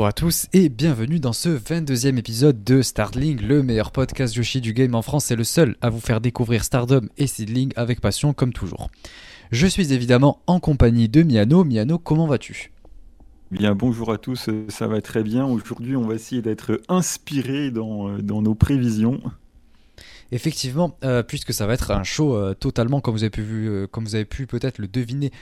[0.00, 4.62] Bonjour à tous et bienvenue dans ce 22e épisode de Startling, le meilleur podcast Yoshi
[4.62, 8.00] du game en France et le seul à vous faire découvrir Stardom et Seedling avec
[8.00, 8.88] passion comme toujours.
[9.52, 11.64] Je suis évidemment en compagnie de Miano.
[11.64, 12.72] Miano, comment vas-tu?
[13.50, 15.44] Bien, bonjour à tous, ça va très bien.
[15.44, 19.20] Aujourd'hui, on va essayer d'être inspiré euh, dans nos prévisions.
[20.32, 23.88] Effectivement, euh, puisque ça va être un show euh, totalement, comme vous avez pu, euh,
[23.88, 25.32] comme vous avez pu peut-être le deviner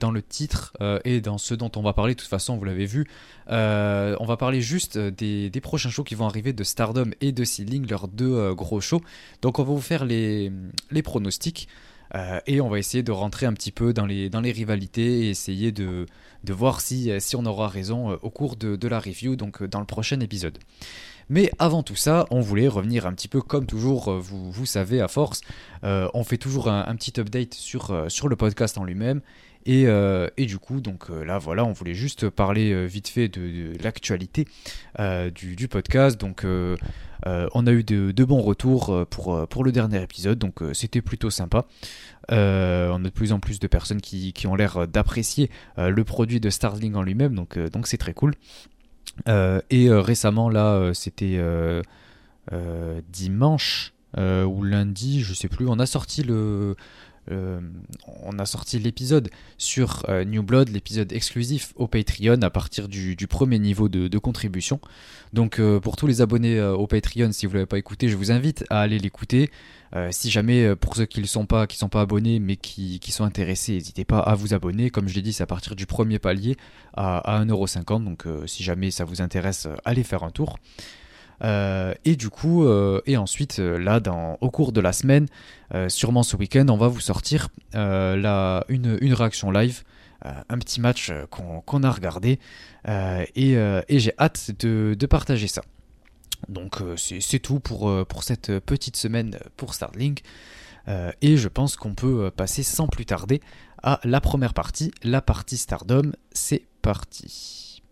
[0.00, 0.72] dans le titre
[1.04, 3.06] et dans ce dont on va parler, de toute façon, vous l'avez vu,
[3.48, 7.88] on va parler juste des, prochains shows qui vont arriver de Stardom et de Seedling,
[7.88, 9.00] leurs deux gros shows.
[9.42, 10.50] Donc on va vous faire les,
[11.04, 11.68] pronostics.
[12.46, 16.06] et on va essayer de rentrer un petit peu dans les, rivalités et essayer de,
[16.48, 19.86] voir si, si on aura raison au cours de, de la review, donc dans le
[19.86, 20.58] prochain épisode.
[21.28, 25.00] Mais avant tout ça, on voulait revenir un petit peu comme toujours, euh, vous, savez,
[25.00, 25.40] à force,
[25.84, 29.20] euh, on fait toujours un, petit update sur, euh, sur le podcast en lui-même.
[29.68, 29.86] Et,
[30.46, 34.46] du coup, donc là, voilà, on voulait juste parler vite fait de, l'actualité
[35.34, 36.20] du, podcast.
[36.20, 36.46] Donc,
[37.24, 41.66] on a eu de, bons retours pour, le dernier épisode, donc c'était plutôt sympa.
[42.30, 46.48] on a de plus en plus de personnes qui, ont l'air d'apprécier le produit de
[46.48, 48.34] Starling en lui-même, donc c'est très cool.
[49.28, 51.40] Euh, et euh, récemment, là, euh, c'était
[53.08, 56.76] dimanche ou lundi, je sais plus, on a sorti le,
[57.28, 63.58] on a sorti l'épisode sur New Blood, l'épisode exclusif au Patreon à partir du, premier
[63.58, 64.80] niveau de, contribution.
[65.32, 68.30] Donc pour tous les abonnés au Patreon, si vous ne l'avez pas écouté, je vous
[68.32, 69.50] invite à aller l'écouter.
[69.94, 73.72] Euh, si jamais, euh, pour ceux qui ne sont, pas, abonnés mais qui, sont intéressés,
[73.72, 74.90] n'hésitez pas à vous abonner.
[74.90, 76.56] Comme je l'ai dit, c'est à partir du premier palier
[76.94, 78.04] à, à 1,50€.
[78.04, 80.58] Donc euh, si jamais ça vous intéresse, allez faire un tour.
[81.42, 82.66] Et du coup,
[83.06, 85.26] et ensuite, là, dans, au cours de la semaine,
[85.88, 89.82] sûrement ce week-end, on va vous sortir la, une, une, réaction live,
[90.22, 92.38] un petit match qu'on a regardé,
[92.86, 93.56] et,
[93.88, 95.62] j'ai hâte de, de, partager ça.
[96.48, 100.22] Donc euh, c'est tout pour, euh, pour cette petite semaine pour Starlink.
[100.88, 103.40] Euh, et je pense qu'on peut passer sans plus tarder
[103.82, 106.12] à la première partie, la partie Stardom.
[106.32, 107.82] C'est parti.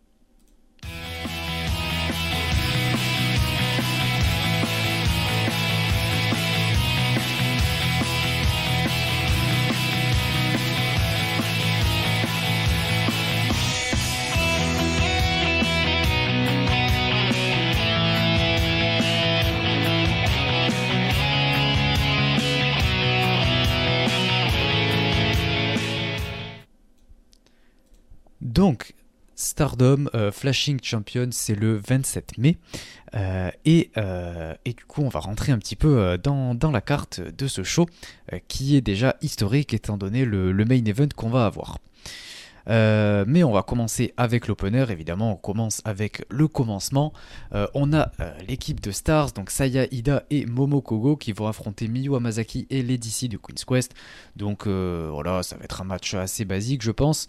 [29.55, 32.57] Stardom euh, Flashing Champion, c'est le 27 mai.
[33.15, 33.53] Euh,
[33.97, 37.63] euh, et, du coup, on va rentrer un petit peu dans, la carte de ce
[37.63, 37.87] show,
[38.49, 41.79] qui est déjà historique étant donné le, main event qu'on va avoir.
[42.67, 47.13] mais on va commencer avec l'opener, évidemment, on commence avec le commencement.
[47.75, 48.11] on a
[48.49, 52.83] l'équipe de Stars, donc Saya Ida et Momo Kogo, qui vont affronter Miyu Amazaki et
[52.83, 53.95] Lady C de Queen's Quest.
[54.35, 57.29] Donc voilà, ça va être un match assez basique, je pense.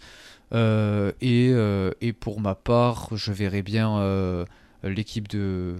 [0.52, 4.44] Euh, euh, et, pour ma part, je verrais bien euh,
[4.84, 5.76] l'équipe de,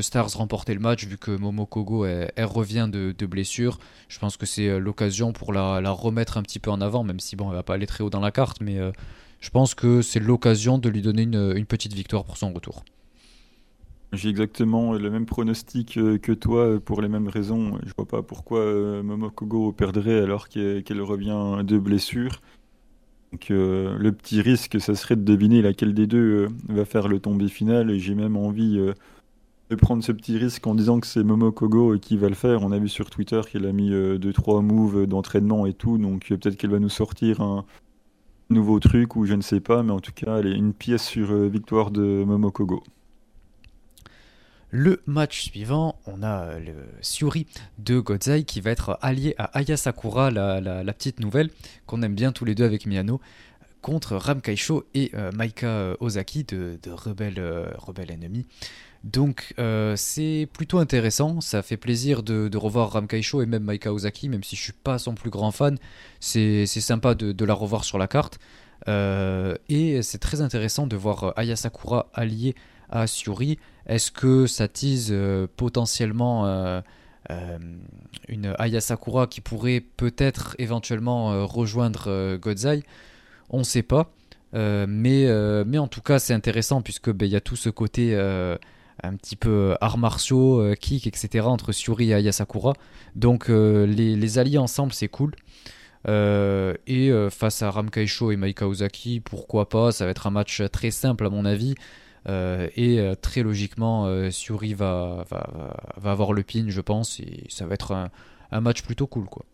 [0.00, 3.78] Stars remporter le match vu que Momo Kogo elle, revient de, blessure.
[4.08, 7.36] Je pense que c'est l'occasion pour la, remettre un petit peu en avant, même si
[7.36, 8.78] bon, elle va pas aller très haut dans la carte, mais
[9.40, 12.84] je pense que c'est l'occasion de lui donner une, petite victoire pour son retour.
[14.12, 17.78] J'ai exactement le même pronostic que toi pour les mêmes raisons.
[17.86, 18.60] Je vois pas pourquoi
[19.04, 22.40] Momo Kogo perdrait alors qu'elle revient de blessure.
[23.32, 27.08] Donc, euh, le petit risque, ça serait de deviner laquelle des deux euh, va faire
[27.08, 27.90] le tombé final.
[27.90, 28.92] Et j'ai même envie euh,
[29.70, 32.62] de prendre ce petit risque en disant que c'est Momokogo qui va le faire.
[32.62, 35.96] On a vu sur Twitter qu'elle a mis 2-3 moves d'entraînement et tout.
[35.98, 37.64] Donc peut-être qu'elle va nous sortir un
[38.50, 39.84] nouveau truc ou je ne sais pas.
[39.84, 42.82] Mais en tout cas, elle est une pièce sur victoire de Momokogo.
[44.72, 47.46] Le match suivant, on a euh, le Suri
[47.78, 51.50] de Godzai qui va être allié à Aya Sakura, la, petite nouvelle
[51.86, 53.20] qu'on aime bien tous les deux avec Miyano,
[53.82, 58.46] contre Ram Kaisho et euh, Maika euh, Ozaki de, de Rebelle, Enemy.
[59.02, 59.54] Donc
[59.96, 64.44] c'est plutôt intéressant, ça fait plaisir de, revoir Ram Kaisho et même Maika Ozaki, même
[64.44, 65.78] si je suis pas son plus grand fan,
[66.20, 68.38] c'est sympa de, la revoir sur la carte.
[68.86, 72.54] et c'est très intéressant de voir Aya Sakura alliée
[72.90, 73.58] à Suri.
[73.86, 76.80] Est-ce que ça tease euh, potentiellement euh,
[77.30, 77.58] euh,
[78.28, 82.82] une Aya Sakura qui pourrait peut-être éventuellement rejoindre Godzai
[83.50, 84.10] On ne sait pas.
[84.52, 85.28] mais,
[85.78, 88.16] en tout cas, c'est intéressant puisque ben, il y a tout ce côté
[89.02, 91.46] un petit peu arts martiaux, kick, etc.
[91.46, 92.74] entre Suri et Aya Sakura.
[93.14, 95.34] Donc les, les, alliés ensemble, c'est cool.
[96.08, 99.92] et face à Ramkaisho et Maika Ozaki, pourquoi pas?
[99.92, 101.76] Ça va être un match très simple à mon avis.
[102.26, 105.24] Et très logiquement, Suri va,
[106.04, 107.92] avoir le pin, je pense, et ça va être
[108.50, 109.26] un, match plutôt cool.
[109.26, 109.44] quoi.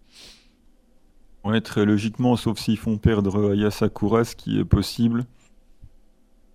[1.63, 5.27] Très logiquement, sauf s'ils font perdre Aya Sakura, ce qui est possible.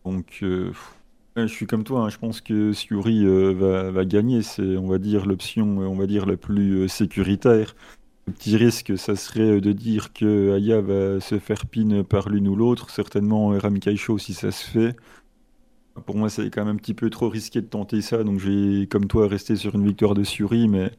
[0.04, 2.10] Donc, je suis comme toi, hein.
[2.10, 6.26] je pense que Suri va, va, gagner, c'est on va dire l'option on va dire
[6.26, 7.76] la plus sécuritaire.
[8.28, 12.48] Le petit risque, ça serait de dire que Aya va se faire pin par l'une
[12.48, 14.96] ou l'autre, certainement Rami Kaisho si ça se fait.
[16.06, 18.50] Pour moi, c'est quand même un petit peu trop risqué de tenter ça, donc je
[18.50, 20.92] vais, comme toi, rester sur une victoire de Suri, mais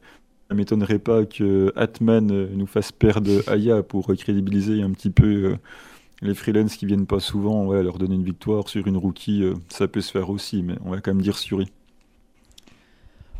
[0.49, 5.55] ça m'étonnerait pas que Atman nous fasse perdre Aya pour crédibiliser un petit peu euh,
[6.21, 9.53] les freelances qui viennent pas souvent, ouais, leur donner une victoire sur une rookie, euh,
[9.69, 11.71] ça peut se faire aussi, mais on va quand même dire Suri.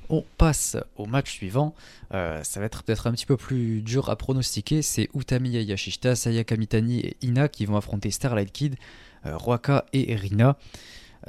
[0.09, 1.73] On passe au match suivant.
[2.13, 4.81] Euh, ça va être peut-être un petit peu plus dur à pronostiquer.
[4.81, 8.75] C'est Utami Yashishita, Sayaka Mitani et Ina qui vont affronter Starlight Kid,
[9.25, 9.37] euh,
[9.93, 10.57] et Rina.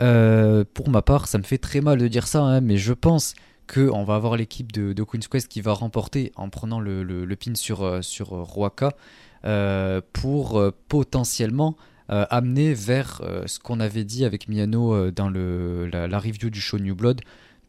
[0.00, 2.92] Euh, pour ma part, ça me fait très mal de dire ça, hein, mais je
[2.92, 3.34] pense
[3.72, 8.04] qu'on va avoir l'équipe de, Queen's Quest qui va remporter en prenant le, pin sur,
[8.04, 8.92] sur Roaka
[10.12, 11.76] pour potentiellement
[12.08, 16.94] amener vers ce qu'on avait dit avec Miano dans le, la, review du show New
[16.94, 17.22] Blood,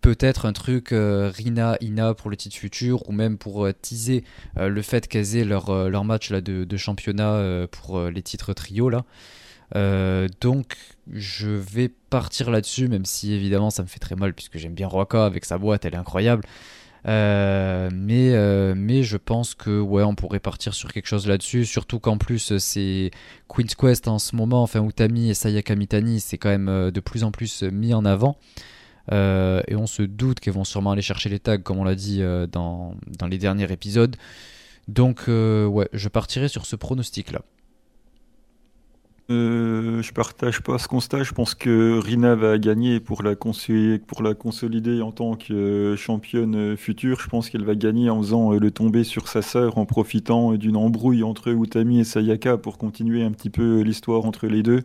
[0.05, 4.23] peut-être un truc euh, Rina, Ina pour le titre futur, ou même pour euh, teaser
[4.55, 8.89] euh, le fait qu'elles aient leur, leur match là, de, championnat pour les titres trio.
[8.89, 9.03] Là.
[10.41, 10.77] donc
[11.11, 14.87] je vais partir là-dessus, même si évidemment ça me fait très mal, puisque j'aime bien
[14.87, 16.43] Roaka avec sa boîte, elle est incroyable.
[17.05, 22.17] mais, mais je pense que ouais, on pourrait partir sur quelque chose là-dessus, surtout qu'en
[22.17, 23.11] plus c'est
[23.47, 27.23] Queen's Quest en ce moment, enfin Utami et Sayaka Mitani, c'est quand même de plus
[27.23, 28.37] en plus mis en avant.
[29.11, 31.95] Euh, et on se doute qu'elles vont sûrement aller chercher les tags, comme on l'a
[31.95, 34.15] dit euh, dans, dans, les derniers épisodes.
[34.87, 36.75] Donc, euh, ouais, je partirai sur ce
[39.27, 40.01] pronostic-là.
[40.01, 41.23] je partage pas ce constat.
[41.23, 46.77] Je pense que Rina va gagner pour la, pour la consolider en tant que championne
[46.77, 47.19] future.
[47.19, 50.77] Je pense qu'elle va gagner en faisant le tomber sur sa sœur, en profitant d'une
[50.77, 54.83] embrouille entre Utami et Sayaka pour continuer un petit peu l'histoire entre les deux.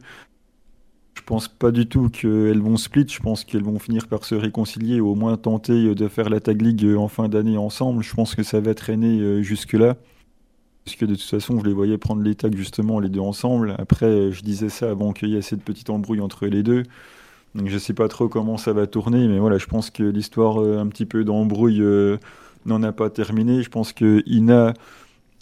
[1.15, 3.07] Je pense pas du tout qu'elles vont split.
[3.09, 6.41] Je pense qu'elles vont finir par se réconcilier ou au moins tenter de faire la
[6.41, 8.03] Tag League en fin d'année ensemble.
[8.03, 9.97] Je pense que ça va traîner euh, jusque-là.
[10.85, 13.75] Parce que de toute façon, je les voyais prendre les justement les deux ensemble.
[13.79, 16.85] Après, je disais ça avant qu'il y ait cette petite embrouille entre les deux.
[17.55, 20.63] Donc je sais pas trop comment ça va tourner, mais voilà, je pense que l'histoire
[20.63, 22.17] euh, un petit peu d'embrouille euh,
[22.65, 23.63] n'en a pas terminé.
[23.63, 24.73] Je pense que Ina,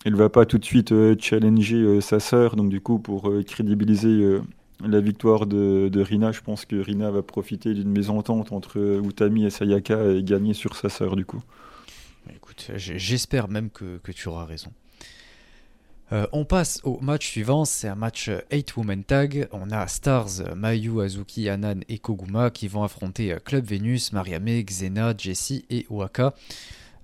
[0.04, 4.40] elle va pas tout de suite challenger sa sœur, donc du coup pour crédibiliser
[4.84, 9.50] la victoire de, Rina, je pense que Rina va profiter d'une mésentente entre Utami et
[9.50, 11.42] Sayaka et gagner sur sa sœur du coup.
[12.34, 14.70] Écoute, j'espère même que, tu auras raison.
[16.12, 19.48] Euh, on passe au match suivant, c'est un match 8 Women Tag.
[19.52, 25.14] On a Stars, Mayu, Azuki, Anan et Koguma qui vont affronter Club Venus, Mariame, Xena,
[25.16, 25.86] Jessie et.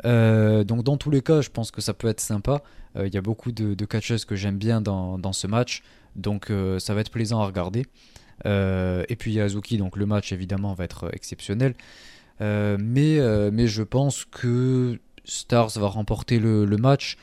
[0.05, 2.63] Euh, donc dans tous les cas, je pense que ça peut être sympa.
[2.97, 5.83] Euh, il y a beaucoup de, catcheuses que j'aime bien dans, ce match.
[6.17, 7.87] Donc euh, ça va être plaisant à regarder.
[8.47, 11.75] Euh, et puis Azuki, donc le match évidemment va être exceptionnel.
[12.41, 17.17] Euh, mais je pense que Stars va remporter le, match.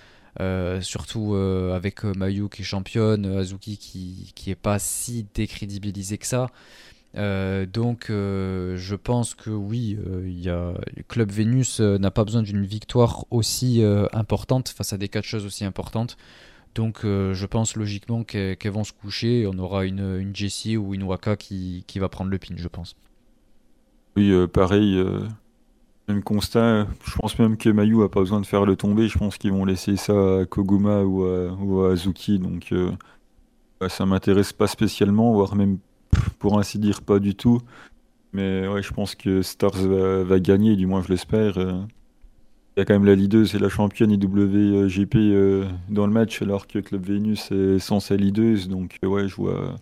[0.81, 6.47] Surtout avec Mayu qui est championne, Azuki qui, qui est pas si décrédibilisé que ça.
[7.15, 12.65] donc je pense que oui, il y a, le club Vénus n'a pas besoin d'une
[12.65, 13.83] victoire aussi
[14.13, 16.17] importante face à des catcheuses aussi importantes.
[16.75, 20.93] Donc euh, je pense logiquement qu'elles vont se coucher on aura une, une Jessie ou
[20.93, 22.95] une Waka qui, qui, va prendre le pin, je pense.
[24.15, 25.19] Oui, euh, pareil, euh,
[26.19, 26.87] constat.
[27.05, 29.07] Je pense même que Mayu a pas besoin de faire le tomber.
[29.07, 32.39] Je pense qu'ils vont laisser ça à Koguma ou à, Azuki.
[32.39, 32.73] Donc
[33.79, 35.77] bah, ça m'intéresse pas spécialement, voire même
[36.39, 37.59] pour ainsi dire pas du tout.
[38.33, 41.57] Mais ouais, je pense que Stars va, gagner, du moins je l'espère.
[42.77, 46.41] Il y a quand même la leaduse et la championne IWGP euh, dans le match,
[46.41, 48.69] alors que Club Venus est censé leaduse.
[48.69, 49.75] Donc, euh, ouais, je vois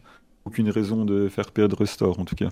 [0.44, 2.50] aucune raison de faire perdre Store en tout cas.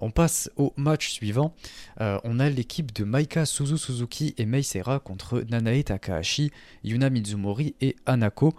[0.00, 1.54] On passe au match suivant.
[2.00, 6.50] Euh, on a l'équipe de Maika Suzu Suzuki et Meisera contre Nanae Takahashi,
[6.84, 8.54] Yuna Mizumori et Anako.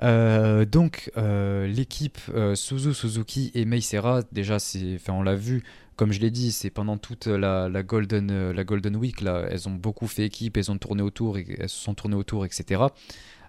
[0.00, 2.18] donc l'équipe
[2.54, 4.58] Suzu Suzuki et Meisera, déjà
[5.08, 5.62] on l'a vu
[5.96, 10.24] comme je l'ai dit, c'est pendant toute la, Golden, euh, Week, elles ont beaucoup fait
[10.24, 12.82] équipe, elles ont tourné autour, elles se sont tournées autour, etc.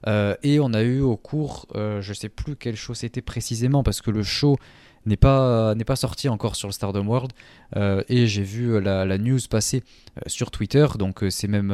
[0.07, 3.83] Euh, et on a eu au cours, euh, je sais plus quel show c'était précisément,
[3.83, 4.57] parce que le show
[5.05, 7.31] n'est pas, sorti encore sur le Stardom World,
[7.75, 9.83] et j'ai vu la, news passer
[10.27, 11.71] sur Twitter, donc c'est même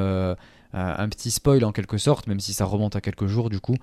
[0.73, 3.75] un petit spoil en quelque sorte, même si ça remonte à quelques jours du coup.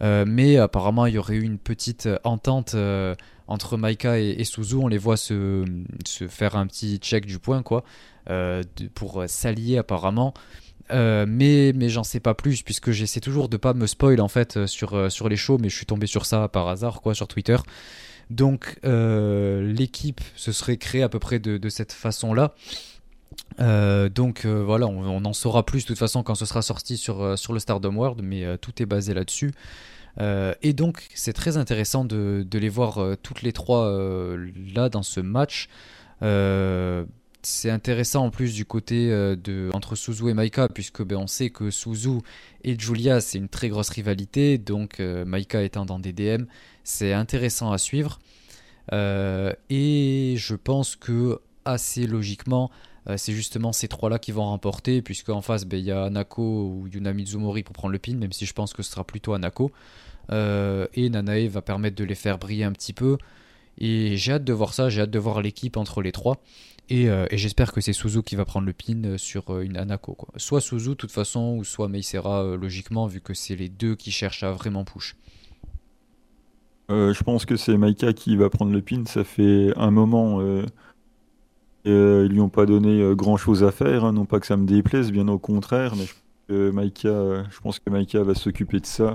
[0.00, 2.76] mais apparemment, il y aurait eu une petite entente
[3.46, 4.76] entre Maika et, Suzu.
[4.76, 5.64] On les voit se,
[6.06, 7.84] se, faire un petit check du point, quoi,
[8.94, 10.34] pour s'allier apparemment.
[10.90, 14.66] mais mais j'en sais pas plus puisque j'essaie toujours de pas me spoil en fait
[14.66, 17.56] sur, sur les shows mais je suis tombé sur ça par hasard quoi sur Twitter
[18.30, 22.54] donc euh, l'équipe se serait créée à peu près de, cette façon-là.
[23.60, 26.96] Euh, donc euh, voilà, on, en saura plus de toute façon quand ce sera sorti
[26.96, 29.52] sur, sur le Stardom World, mais tout est basé là-dessus.
[30.20, 33.92] et donc c'est très intéressant de, les voir toutes les trois
[34.74, 35.68] là dans ce match.
[37.46, 41.50] C'est intéressant en plus du côté de entre Suzu et Maika puisque ben, on sait
[41.50, 42.20] que Suzu
[42.62, 46.44] et Julia c'est une très grosse rivalité donc Maika étant dans des DM
[46.84, 48.18] c'est intéressant à suivre.
[48.92, 52.70] Euh, et je pense que assez logiquement,
[53.08, 56.04] euh, c'est justement ces trois-là qui vont remporter, puisque en face, ben, il y a
[56.04, 59.04] Anako ou Yuna Mizumori pour prendre le pin, même si je pense que ce sera
[59.04, 59.72] plutôt Anako.
[60.30, 63.18] Euh, et Nanae va permettre de les faire briller un petit peu.
[63.78, 66.38] Et j'ai hâte de voir ça, j'ai hâte de voir l'équipe entre les trois.
[66.90, 70.18] Et, j'espère que c'est Suzu qui va prendre le pin sur une Anako.
[70.36, 74.10] Soit Suzu, de toute façon, ou soit Meisera, logiquement, vu que c'est les deux qui
[74.10, 75.16] cherchent à vraiment push.
[76.90, 79.04] Euh, je pense que c'est Maika qui va prendre le pin.
[79.06, 80.40] Ça fait un moment.
[80.40, 80.64] Euh,
[81.86, 84.04] euh, ils lui ont pas donné grand chose à faire.
[84.04, 84.12] Hein.
[84.12, 85.94] Non pas que ça me déplaise, bien au contraire.
[85.96, 86.06] Mais
[86.48, 89.14] je, Maika, je pense que Maika va s'occuper de ça.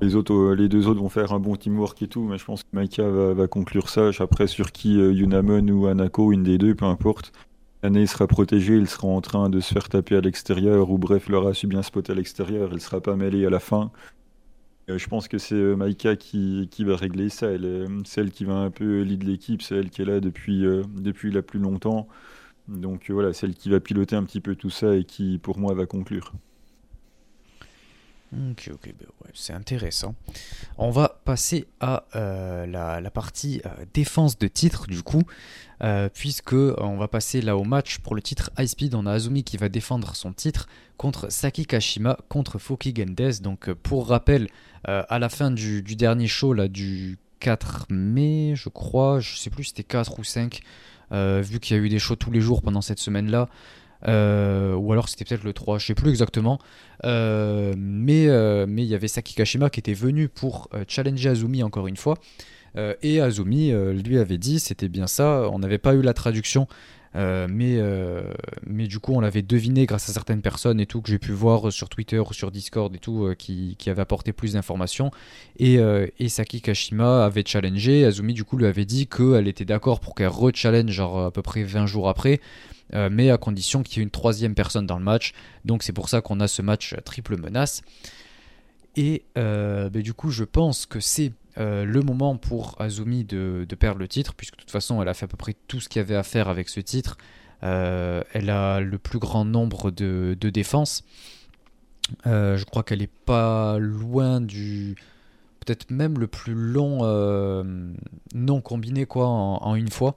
[0.00, 2.22] Les, autres, les deux autres vont faire un bon teamwork et tout.
[2.22, 4.10] Mais je pense que Maika va, conclure ça.
[4.18, 7.32] Après, sur qui Yunamon ou Anako, une des deux, peu importe.
[7.84, 11.26] L'année sera protégé, il sera en train de se faire taper à l'extérieur, ou bref,
[11.28, 13.92] il aura su bien spotter à l'extérieur, il sera pas mêlé à la fin.
[14.88, 17.48] Euh, je pense que c'est euh, Maïka qui, va régler ça.
[17.48, 20.64] Elle, c'est elle qui va un peu lead l'équipe, c'est elle qui est là depuis,
[20.64, 22.08] euh, depuis plus longtemps.
[22.68, 25.58] Donc voilà, c'est elle qui va piloter un petit peu tout ça et qui, pour
[25.58, 26.32] moi, va conclure.
[28.32, 30.14] Ok, ok, ben c'est intéressant.
[30.76, 33.62] On va passer à la, la, partie
[33.92, 35.22] défense de titre du coup,
[36.14, 38.94] puisque on va passer là au match pour le titre High Speed.
[38.96, 43.40] On a Azumi qui va défendre son titre contre Saki Kashima contre Foki Gendes.
[43.40, 44.48] Donc pour rappel,
[44.88, 49.64] euh, à la fin du, dernier show, du 4 mai, je crois, je sais plus
[49.64, 50.60] c'était 4 ou 5,
[51.12, 53.48] euh, vu qu'il y a eu des shows tous les jours pendant cette semaine-là.
[54.06, 56.58] Euh, ou alors c'était peut-être le 3, je sais plus exactement.
[57.02, 57.76] mais
[58.66, 62.16] mais il y avait Saki Kashima qui était venu pour challenger Azumi encore une fois.
[63.02, 65.48] et Azumi lui avait dit c'était bien ça.
[65.52, 66.66] On n'avait pas eu la traduction
[67.16, 68.22] euh, mais, euh,
[68.66, 71.32] mais du coup, on l'avait deviné grâce à certaines personnes et tout que j'ai pu
[71.32, 75.10] voir sur Twitter, sur Discord et tout, euh, qui, avaient apporté plus d'informations.
[75.58, 75.78] Et,
[76.28, 78.04] Saki Kashima avait challengé.
[78.04, 81.42] Azumi, du coup, lui avait dit qu'elle était d'accord pour qu'elle re-challenge, genre à peu
[81.42, 82.40] près 20 jours après.
[82.92, 85.32] mais à condition qu'il y ait une troisième personne dans le match.
[85.64, 87.82] Donc c'est pour ça qu'on a ce match triple menace.
[88.96, 94.00] Et bah, du coup, je pense que c'est euh, le moment pour Azumi de, perdre
[94.00, 96.00] le titre, puisque de toute façon elle a fait à peu près tout ce qu'il
[96.00, 97.16] y avait à faire avec ce titre.
[97.62, 101.04] Euh, elle a le plus grand nombre de, défenses.
[102.26, 104.96] Euh, je crois qu'elle est pas loin du.
[105.60, 106.98] Peut-être même le plus long
[108.34, 110.16] non combiné quoi en, une fois.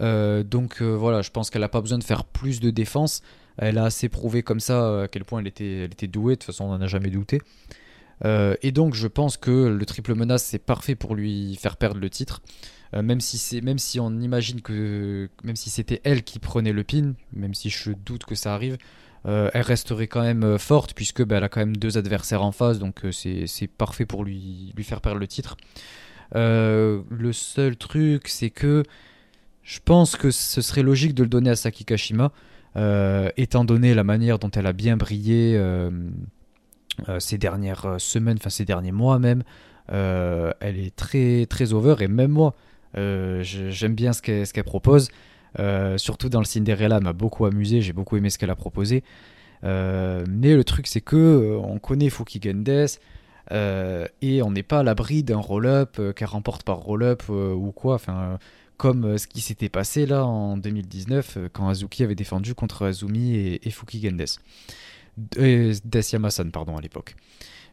[0.00, 3.22] donc voilà, je pense qu'elle n'a pas besoin de faire plus de défense.
[3.58, 6.34] Elle a assez prouvé comme ça à quel point elle était, elle était douée.
[6.34, 7.42] De toute façon, on n'en a jamais douté.
[8.24, 12.00] Euh, et donc je pense que le triple menace c'est parfait pour lui faire perdre
[12.00, 12.42] le titre.
[12.94, 17.54] Euh, même si on imagine que même si c'était elle qui prenait le pin, même
[17.54, 18.76] si je doute que ça arrive,
[19.26, 22.52] euh, elle resterait quand même forte puisque bah, elle a quand même deux adversaires en
[22.52, 25.56] face, donc c'est parfait pour lui lui faire perdre le titre.
[26.34, 28.82] le seul truc c'est que
[29.62, 32.30] je pense que ce serait logique de le donner à Saki Kashima,
[33.36, 35.56] étant donné la manière dont elle a bien brillé
[37.18, 39.42] ces dernières euh, semaines, enfin ces derniers mois même,
[39.92, 42.54] euh, elle est très très over et même moi,
[42.94, 45.08] j'aime bien ce qu'elle propose.
[45.96, 49.02] surtout dans le Cinderella, m'a beaucoup amusé, j'ai beaucoup aimé ce qu'elle a proposé.
[49.62, 52.98] mais le truc c'est que on connaît Fouki Gendes
[53.50, 57.94] et on n'est pas à l'abri d'un roll-up qu'elle remporte par roll-up ou quoi.
[57.94, 58.38] Enfin,
[58.76, 63.66] comme ce qui s'était passé là en 2019 quand Azuki avait défendu contre Azumi et,
[63.66, 64.26] et Fuki Gendes.
[65.16, 66.16] Death
[66.52, 67.16] pardon, à l'époque.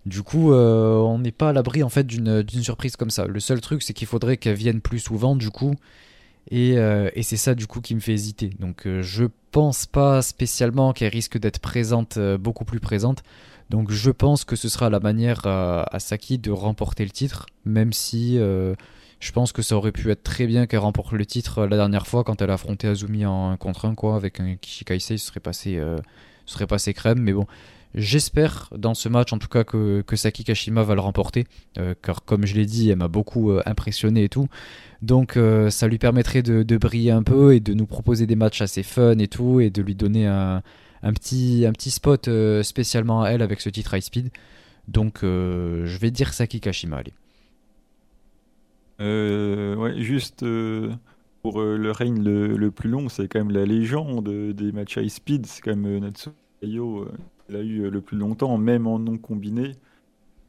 [0.05, 3.27] Du coup, euh, on n'est pas à l'abri en fait d'une surprise comme ça.
[3.27, 5.75] Le seul truc, c'est qu'il faudrait qu'elle vienne plus souvent, du coup.
[6.51, 8.49] Et, euh, et c'est ça, du coup, qui me fait hésiter.
[8.59, 13.23] Donc, euh, je pense pas spécialement qu'elle risque d'être présente, beaucoup plus présente.
[13.69, 17.45] Donc, je pense que ce sera la manière à, à Saki de remporter le titre,
[17.65, 21.65] même si je pense que ça aurait pu être très bien qu'elle remporte le titre
[21.65, 24.55] la dernière fois quand elle a affronté Azumi en 1 contre 1, quoi, avec un
[24.55, 25.79] Kishikaisei, ce serait passé
[26.49, 27.45] serait passé crème, mais bon,
[27.95, 31.47] J'espère dans ce match en tout cas que, Saki Kashima va le remporter,
[32.03, 34.47] car comme je l'ai dit, elle m'a beaucoup impressionné et tout.
[35.01, 35.39] Donc
[35.69, 39.17] ça lui permettrait de, briller un peu et de nous proposer des matchs assez fun
[39.17, 40.61] et tout, et de lui donner un,
[41.01, 42.29] petit, un petit spot
[42.61, 44.29] spécialement à elle avec ce titre High Speed.
[44.87, 47.13] Donc je vais dire Saki Kashima, allez.
[48.99, 50.45] ouais, juste
[51.41, 55.09] pour euh, le règne le, plus long, c'est quand même la légende des matchs high
[55.09, 55.45] speed.
[55.45, 57.11] C'est quand même euh, Natsuko Ayo, euh,
[57.49, 59.75] il a eu le plus longtemps, même en non combiné.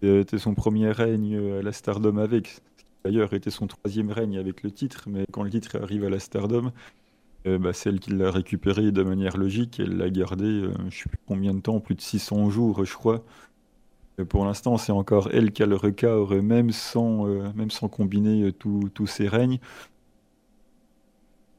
[0.03, 2.61] C'était son premier règne à la Stardom avec.
[3.05, 6.19] D'ailleurs, était son troisième règne avec le titre, mais quand le titre arrive à la
[6.19, 6.73] Stardom,
[7.45, 9.79] bah, c'est elle qui l'a récupéré de manière logique.
[9.79, 12.95] Elle l'a gardé, je ne sais plus combien de temps, plus de 600 jours, je
[12.95, 13.23] crois.
[14.31, 19.07] pour l'instant, c'est encore elle qui a le record, même sans, même sans combiner tous
[19.07, 19.59] ses règnes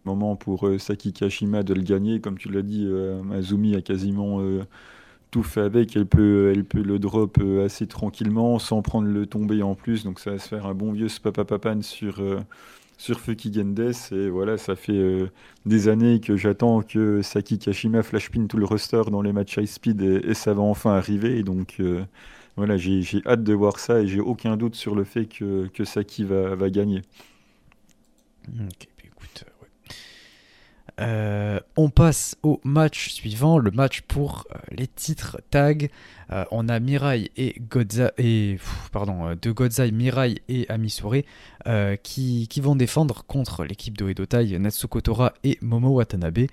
[0.05, 2.19] moment pour euh, Saki Kashima de le gagner.
[2.19, 4.63] Comme tu l'as dit, euh, Azumi a quasiment euh,
[5.31, 5.95] tout fait avec.
[5.95, 10.03] Elle peut, elle peut le drop assez tranquillement sans prendre le tombé en plus.
[10.03, 12.21] Donc ça va se faire un bon vieux spapapapan sur,
[12.97, 13.93] sur Fuki Gendes.
[14.11, 15.31] Et voilà, ça fait
[15.65, 19.65] des années que j'attends que Saki Kashima flashpin tout le roster dans les matchs high
[19.65, 21.43] speed et, ça va enfin arriver.
[21.43, 21.81] Donc
[22.57, 25.85] voilà, j'ai hâte de voir ça et j'ai aucun doute sur le fait que, que
[25.85, 27.03] Saki va, va gagner.
[28.49, 28.90] Ok.
[30.99, 35.89] Euh, on passe au match suivant, le match pour euh, les titres tag.
[36.31, 38.57] Euh, on a Mirai et Godza et
[38.91, 41.23] pardon de Godzai, Mirai et Amisure
[42.03, 46.47] qui, qui, vont défendre contre l'équipe de Edotai, Natsuko Tora et Momo Watanabe.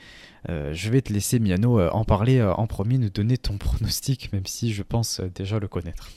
[0.48, 4.72] je vais te laisser Miano en parler en premier, nous donner ton pronostic, même si
[4.72, 6.10] je pense déjà le connaître.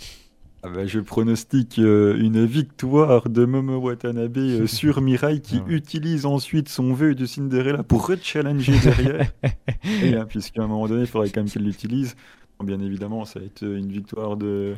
[0.63, 5.69] Ah bah, je pronostique euh, une victoire de Momo Watanabe euh, sur Mirai qui ah
[5.69, 9.31] utilise ensuite son vœu de Cinderella pour rechallenger derrière.
[10.03, 12.15] Et, hein, puisqu'à un moment donné, il faudrait quand même qu'elle l'utilise.
[12.63, 14.75] Bien évidemment, ça va être une victoire de,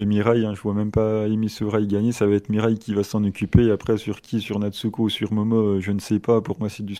[0.00, 0.44] Mirai.
[0.44, 0.54] Hein.
[0.54, 2.10] Je vois même pas Emi Surai gagner.
[2.10, 3.70] Ça va être Mirai qui va s'en occuper.
[3.70, 4.40] Après, sur qui?
[4.40, 5.76] Sur Natsuko ou sur Momo?
[5.76, 6.40] Euh, Je ne sais pas.
[6.40, 6.96] Pour moi, c'est du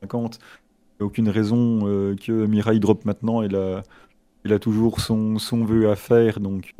[0.00, 0.38] 50.
[0.38, 3.42] Il n'y a aucune raison que Mirai drop maintenant.
[3.42, 6.40] Il a, toujours son, son vœu à faire.
[6.40, 6.74] Donc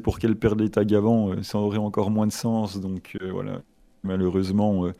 [0.00, 2.80] pour qu'elle perde les tags avant, euh, ça aurait encore moins de sens.
[2.80, 3.62] Donc euh, voilà,
[4.02, 4.92] malheureusement, euh,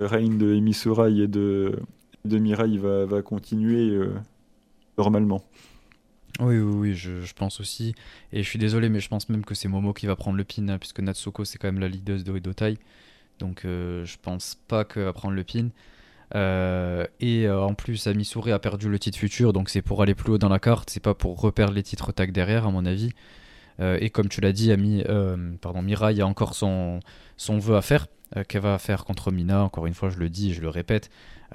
[0.00, 0.76] le règne de Emi
[1.22, 1.78] et de,
[2.24, 3.96] de Mirai va, va continuer
[4.98, 5.42] normalement.
[6.40, 7.94] Oui, oui, oui, je, pense aussi.
[8.32, 10.42] Et je suis désolé, mais je pense même que c'est Momo qui va prendre le
[10.42, 12.76] pin, hein, puisque Natsuko, c'est quand même la leaduse de Ridotai.
[13.38, 15.68] Donc je pense pas qu'elle va prendre le pin.
[17.20, 20.38] et en plus, Amisure a perdu le titre futur, donc c'est pour aller plus haut
[20.38, 23.12] dans la carte, c'est pas pour reperdre les titres tag derrière, à mon avis.
[23.80, 27.00] Euh, et comme tu l'as dit, Ami, euh, pardon, Mirai a encore son,
[27.36, 28.06] son vœu à faire,
[28.36, 29.62] euh, qu'elle va faire contre Mina.
[29.62, 31.10] Encore une fois, je le dis, je le répète.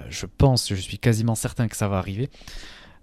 [0.08, 2.30] je pense, je suis quasiment certain que ça va arriver.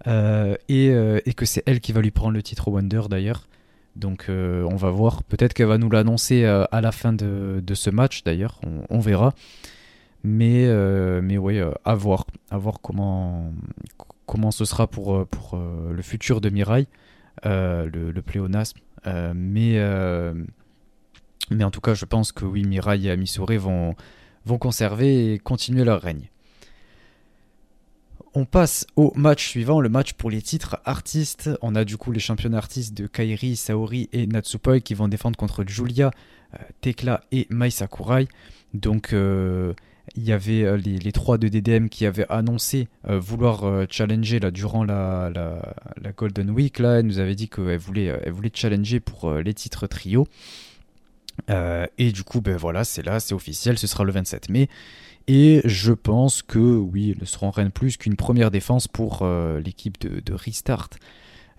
[0.06, 3.48] Et, et, que c'est elle qui va lui prendre le titre Wonder d'ailleurs.
[3.96, 5.24] Donc on va voir.
[5.24, 8.62] Peut-être qu'elle va nous l'annoncer à la fin de, de ce match d'ailleurs.
[8.90, 9.34] On, verra.
[10.24, 10.68] Mais,
[11.22, 12.26] mais oui, à voir.
[12.52, 13.52] À voir comment,
[14.26, 16.88] comment ce sera pour, pour le futur de Mirai,
[17.44, 18.80] le, le pléonasme.
[19.08, 20.34] Euh, mais, euh,
[21.50, 23.96] mais en tout cas, je pense que oui, Mirai et Amisure vont,
[24.46, 26.30] vont conserver et continuer leur règne.
[28.34, 31.50] On passe au match suivant, le match pour les titres artistes.
[31.62, 35.38] On a du coup les champions artistes de Kairi, Saori et Natsupoi qui vont défendre
[35.38, 36.12] contre Julia,
[36.54, 38.28] euh, Tekla et Mai Sakurai.
[38.74, 39.16] Donc
[40.16, 44.40] il y avait euh, les, trois de DDM qui avaient annoncé euh, vouloir euh, challenger
[44.40, 46.80] là, durant la, la, Golden Week.
[46.80, 50.28] Là, elle nous avait dit qu'elle voulait, elle voulait challenger pour les titres trio.
[51.50, 54.70] et du coup, ben voilà, c'est là, c'est officiel, ce sera le 27 mai.
[55.28, 59.28] Et je pense que oui, ne seront rien de plus qu'une première défense pour
[59.64, 60.90] l'équipe de, de, Restart.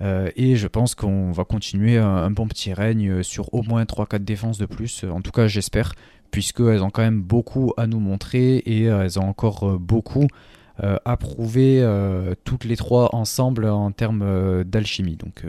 [0.00, 4.24] et je pense qu'on va continuer un, un, bon petit règne sur au moins 3-4
[4.24, 5.04] défenses de plus.
[5.04, 5.92] En tout cas, j'espère
[6.31, 10.27] puisqu'elles ont quand même beaucoup à nous montrer et euh, elles ont encore euh, beaucoup
[10.83, 11.85] euh, à prouver
[12.45, 15.17] toutes les trois ensemble en termes d'alchimie.
[15.17, 15.45] Donc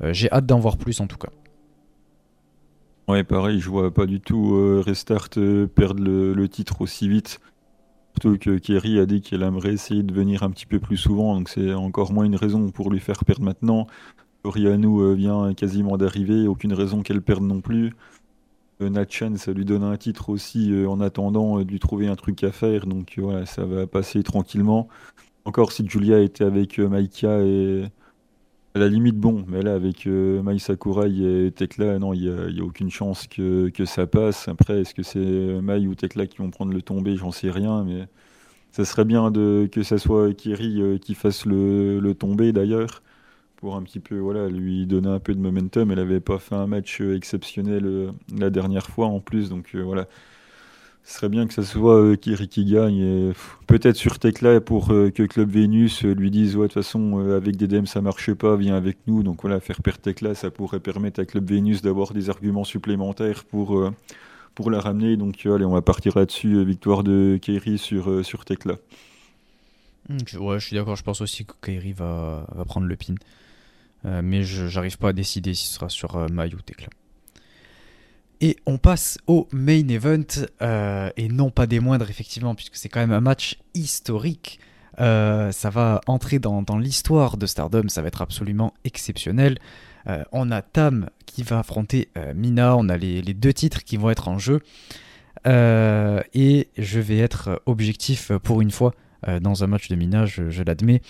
[0.00, 1.28] j'ai hâte d'en voir plus en tout cas.
[3.06, 5.28] Ouais, pareil, je vois pas du tout Restart
[5.74, 7.40] perdre le, titre aussi vite.
[8.14, 11.36] Surtout que Kerry a dit qu'elle aimerait essayer de venir un petit peu plus souvent,
[11.36, 13.86] donc c'est encore moins une raison pour lui faire perdre maintenant.
[14.44, 17.92] Orianou vient quasiment d'arriver, aucune raison qu'elle perde non plus.
[18.80, 22.08] Euh, Natchan, ça lui donne un titre aussi euh, en attendant euh, de lui trouver
[22.08, 22.86] un truc à faire.
[22.86, 24.88] Donc voilà, ça va passer tranquillement.
[25.44, 27.84] Encore si Julia était avec Maika et
[28.74, 32.64] à la limite bon, mais là avec Mai Sakurai et Tekla, non, il n'y a,
[32.64, 34.48] aucune chance que, ça passe.
[34.48, 35.20] Après, est-ce que c'est
[35.62, 37.16] Mai ou Tekla qui vont prendre le tombé?
[37.16, 38.08] J'en sais rien, mais
[38.72, 43.02] ça serait bien que ça soit Kiri qui fasse le, le tombé d'ailleurs
[43.64, 45.90] pour un petit peu voilà, lui donner un peu de momentum.
[45.90, 50.06] Elle n'avait pas fait un match exceptionnel la dernière fois en plus, donc voilà.
[51.02, 53.32] Ce serait bien que ce soit Kiri qui gagne.
[53.66, 57.66] Peut-être sur Tekla pour que Club Vénus lui dise ouais, de toute façon, avec des
[57.66, 59.22] DM ça marche pas, viens avec nous.
[59.22, 63.44] Donc voilà, faire perdre Tekla, ça pourrait permettre à Club Vénus d'avoir des arguments supplémentaires
[63.44, 63.82] pour,
[64.54, 65.16] pour la ramener.
[65.16, 66.62] Donc allez, on va partir là-dessus.
[66.66, 68.74] Victoire de Kiri sur, sur Tekla.
[70.10, 70.96] Hmm, ouais, je suis d'accord.
[70.96, 73.14] Je pense aussi que Kairi va, va prendre le pin.
[74.06, 76.88] Euh, mais je n'arrive pas à décider si ce sera sur euh, Mayu ou Tekla.
[78.40, 80.24] Et on passe au main event,
[80.60, 84.60] euh, et non pas des moindres effectivement, puisque c'est quand même un match historique.
[84.98, 89.58] ça va entrer dans, l'histoire de Stardom, ça va être absolument exceptionnel.
[90.32, 94.28] on a Tam qui va affronter Mina, on a les, deux titres qui vont être
[94.28, 94.60] en jeu.
[95.46, 98.94] et je vais être objectif pour une fois
[99.40, 101.00] dans un match de minage, je, l'admets.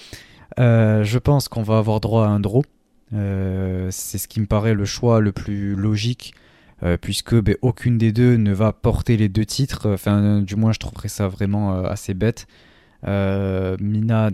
[0.59, 2.63] Je pense qu'on va avoir droit à un draw.
[3.15, 6.35] Euh, c'est ce qui me paraît le choix le plus logique.
[7.01, 9.91] puisque ben, aucune des deux ne va porter les deux titres.
[9.95, 12.47] Enfin, du moins, je trouverais ça vraiment assez bête.
[13.07, 14.31] Mina,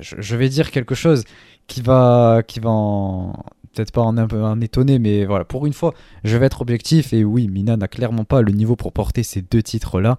[0.00, 1.24] je, vais dire quelque chose
[1.66, 3.32] qui va, qui va
[3.74, 7.12] peut-être pas en, en étonner, mais voilà, pour une fois, je vais être objectif.
[7.12, 10.18] Et oui, Mina n'a clairement pas le niveau pour porter ces deux titres-là.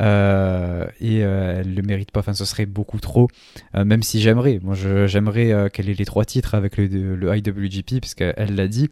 [0.00, 2.20] Euh, et euh, elle le mérite pas.
[2.20, 3.28] Enfin, ce serait beaucoup trop.
[3.74, 8.54] Euh, même si j'aimerais, moi, j'aimerais qu'elle ait les trois titres avec le, IWGP, puisqu'elle
[8.54, 8.88] l'a dit.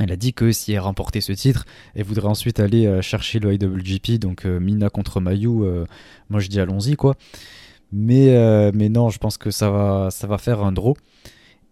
[0.00, 1.64] Elle a dit que si elle remportait ce titre,
[1.96, 5.64] elle voudrait ensuite aller chercher le IWGP, donc Mina contre Mayu.
[6.30, 7.16] moi, je dis allons-y, quoi.
[7.90, 10.96] Mais, mais non, je pense que ça va, ça va faire un draw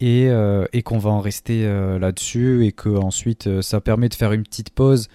[0.01, 0.29] et,
[0.73, 1.69] et qu'on va en rester
[2.01, 5.07] là-dessus et que ensuite ça permet de faire une petite pause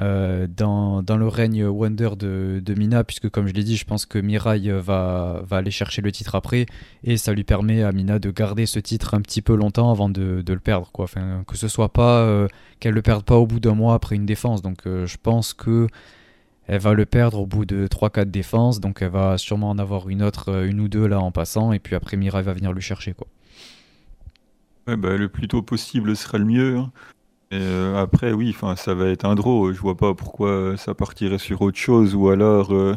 [0.00, 4.18] euh, dans, le règne Wonder de, Mina, puisque comme je l'ai dit, je pense que
[4.18, 6.66] Mirai va, va, aller chercher le titre après,
[7.02, 10.08] et ça lui permet à Mina de garder ce titre un petit peu longtemps avant
[10.08, 11.04] de, le perdre, quoi.
[11.04, 12.46] Enfin, que ce soit pas euh,
[12.80, 14.62] qu'elle le perde pas au bout d'un mois après une défense.
[14.62, 15.88] Donc euh, je pense que
[16.68, 20.10] elle va le perdre au bout de 3-4 défenses, donc elle va sûrement en avoir
[20.10, 22.80] une autre, une ou deux là en passant, et puis après Mirai va venir le
[22.80, 23.26] chercher, quoi.
[24.86, 26.76] Bah, le plus tôt possible sera le mieux.
[26.78, 26.92] Hein.
[27.52, 29.72] Euh, après, oui, enfin, ça va être un draw.
[29.72, 32.94] Je vois pas pourquoi ça partirait sur autre chose ou alors euh,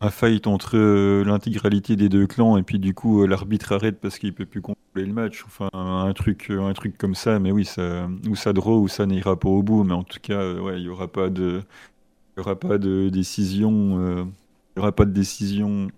[0.00, 4.18] un fight entre euh, l'intégralité des deux clans et puis du coup l'arbitre arrête parce
[4.18, 5.44] qu'il peut plus contrôler le match.
[5.46, 7.38] Enfin, un truc, un truc comme ça.
[7.38, 9.84] Mais oui, ça, ou ça draw ou ça n'ira pas au bout.
[9.84, 11.62] Mais en tout cas, ouais, il y aura pas de,
[12.36, 14.24] y aura pas de décision,
[14.76, 15.88] il y aura pas de décision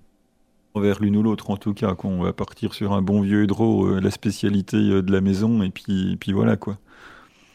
[0.75, 1.97] envers l'une ou l'autre en tout cas.
[2.05, 6.13] On va partir sur un bon vieux draw, la spécialité de la maison et puis,
[6.13, 6.79] et puis voilà quoi.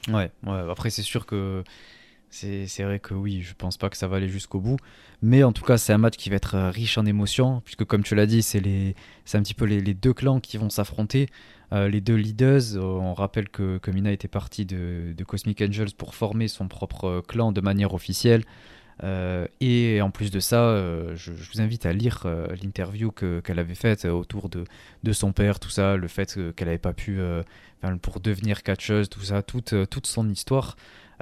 [0.09, 1.63] Ouais, après c'est sûr que
[2.33, 4.77] c'est vrai que oui, je pense pas que ça va aller jusqu'au bout.
[5.21, 7.85] Mais en tout cas, c'est un match qui va être euh, riche en émotions, puisque
[7.85, 8.57] comme tu l'as dit, c'est
[9.33, 11.29] un petit peu les, deux clans qui vont s'affronter.
[11.71, 15.61] Euh, les deux leaders, euh, on rappelle que, que Mina était partie de, de, Cosmic
[15.61, 18.43] Angels pour former son propre clan de manière officielle.
[19.01, 20.75] Et en plus de ça,
[21.15, 22.27] je, vous invite à lire
[22.61, 24.63] l'interview qu'elle avait faite autour de,
[25.03, 27.19] de, son père, tout ça, le fait qu'elle n'avait pas pu
[28.01, 30.75] pour devenir catcheuse, tout ça, toute, euh, toute son histoire.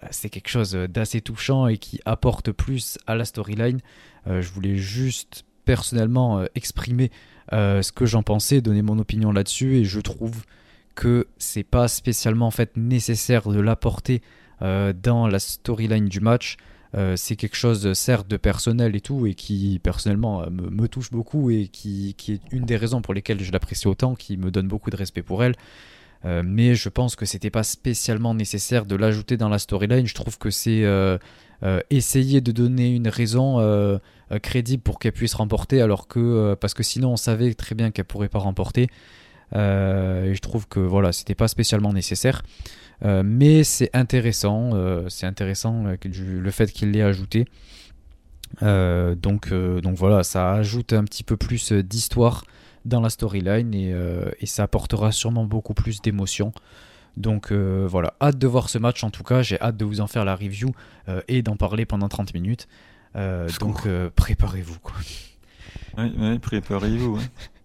[0.04, 3.80] Euh, c'est quelque chose d'assez touchant et qui apporte plus à la storyline.
[4.28, 7.12] Euh, je voulais juste personnellement exprimer
[7.52, 10.46] ce que j'en pensais, donner mon opinion là-dessus et je trouve
[10.96, 14.22] que c'est pas spécialement en fait nécessaire de l'apporter
[14.62, 16.56] dans la storyline du match.
[17.16, 21.50] C'est quelque chose certes de personnel et tout et qui personnellement me, me touche beaucoup
[21.50, 24.90] et qui, est une des raisons pour lesquelles je l'apprécie autant, qui me donne beaucoup
[24.90, 25.56] de respect pour elle.
[26.26, 30.06] Euh, mais je pense que c'était pas spécialement nécessaire de l'ajouter dans la storyline.
[30.06, 31.18] Je trouve que c'est euh,
[31.64, 33.60] euh, essayer de donner une raison
[34.42, 38.06] crédible pour qu'elle puisse remporter, alors que parce que sinon on savait très bien qu'elle
[38.06, 38.84] pourrait pas remporter.
[39.54, 42.44] et je trouve que voilà, c'était pas spécialement nécessaire.
[43.04, 44.72] Mais c'est intéressant,
[45.10, 47.46] c'est intéressant le fait qu'il l'ait ajouté.
[48.62, 52.44] donc, donc voilà, ça ajoute un petit peu plus d'histoire
[52.86, 56.52] dans la storyline euh, et, ça apportera sûrement beaucoup plus d'émotion.
[57.18, 60.02] Donc euh, voilà, hâte de voir ce match en tout cas, j'ai hâte de vous
[60.02, 60.72] en faire la review
[61.10, 62.68] euh, et d'en parler pendant 30 minutes.
[63.60, 64.78] donc préparez-vous.
[65.98, 67.20] Ouais, préparez-vous.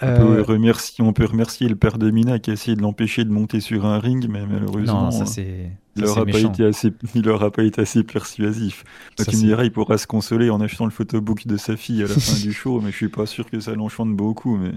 [0.00, 3.24] On, peut remercier, on peut remercier le père de Mina qui a essayé de l'empêcher
[3.24, 5.04] de monter sur un ring, mais malheureusement.
[5.04, 6.90] Non, ça c'est il n'aura pas, été assez,
[7.54, 8.84] pas été assez persuasif.
[9.16, 12.14] Donc il il pourra se consoler en achetant le photobook de sa fille à la
[12.14, 14.56] fin du show, mais je suis pas sûr que ça l'enchante beaucoup.
[14.56, 14.72] Mais...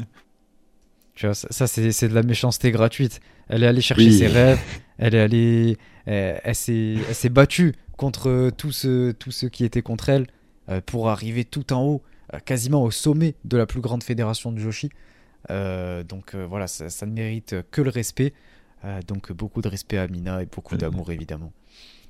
[1.16, 3.20] Tu vois, ça, c'est de la méchanceté gratuite.
[3.50, 4.60] Elle est allée chercher ses rêves,
[5.00, 10.10] elle est allée, elle, elle s'est battue contre tous ceux, tous ceux qui étaient contre
[10.10, 10.28] elle
[10.70, 14.52] euh, pour arriver tout en haut, euh, quasiment au sommet de la plus grande fédération
[14.52, 14.90] de Joshi.
[15.50, 18.34] donc voilà, ça, ne mérite que le respect.
[19.08, 21.52] donc beaucoup de respect à Mina et beaucoup d'amour évidemment.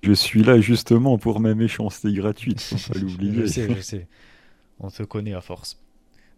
[0.03, 3.41] Je suis là justement pour ma méchanceté gratuite, faut pas l'oublier.
[3.41, 4.08] je sais, je sais.
[4.80, 5.80] On te connaît à force.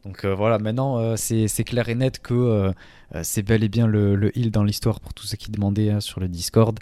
[0.06, 2.74] Donc voilà, maintenant c'est clair et net que
[3.24, 6.02] c'est bel et bien le, le heal dans l'histoire pour tous ceux qui demandaient hein,
[6.02, 6.80] sur le Discord.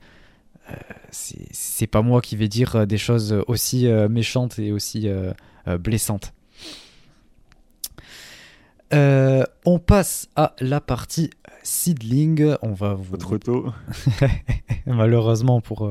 [0.70, 0.74] Euh,
[1.12, 5.08] c'est pas moi qui vais dire euh, des choses aussi euh, méchantes et aussi
[5.80, 6.34] blessantes.
[8.92, 11.30] On passe à la partie
[11.64, 12.56] seedling.
[12.62, 13.18] On va vous.
[13.18, 13.74] Trop tôt.
[14.86, 15.90] Malheureusement, pour.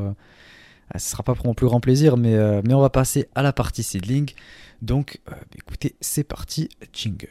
[0.95, 3.53] ce sera pas pour mon plus grand plaisir, mais, mais on va passer à la
[3.53, 4.31] partie seedling.
[4.83, 5.21] Donc,
[5.55, 7.29] écoutez, c'est parti, jingle.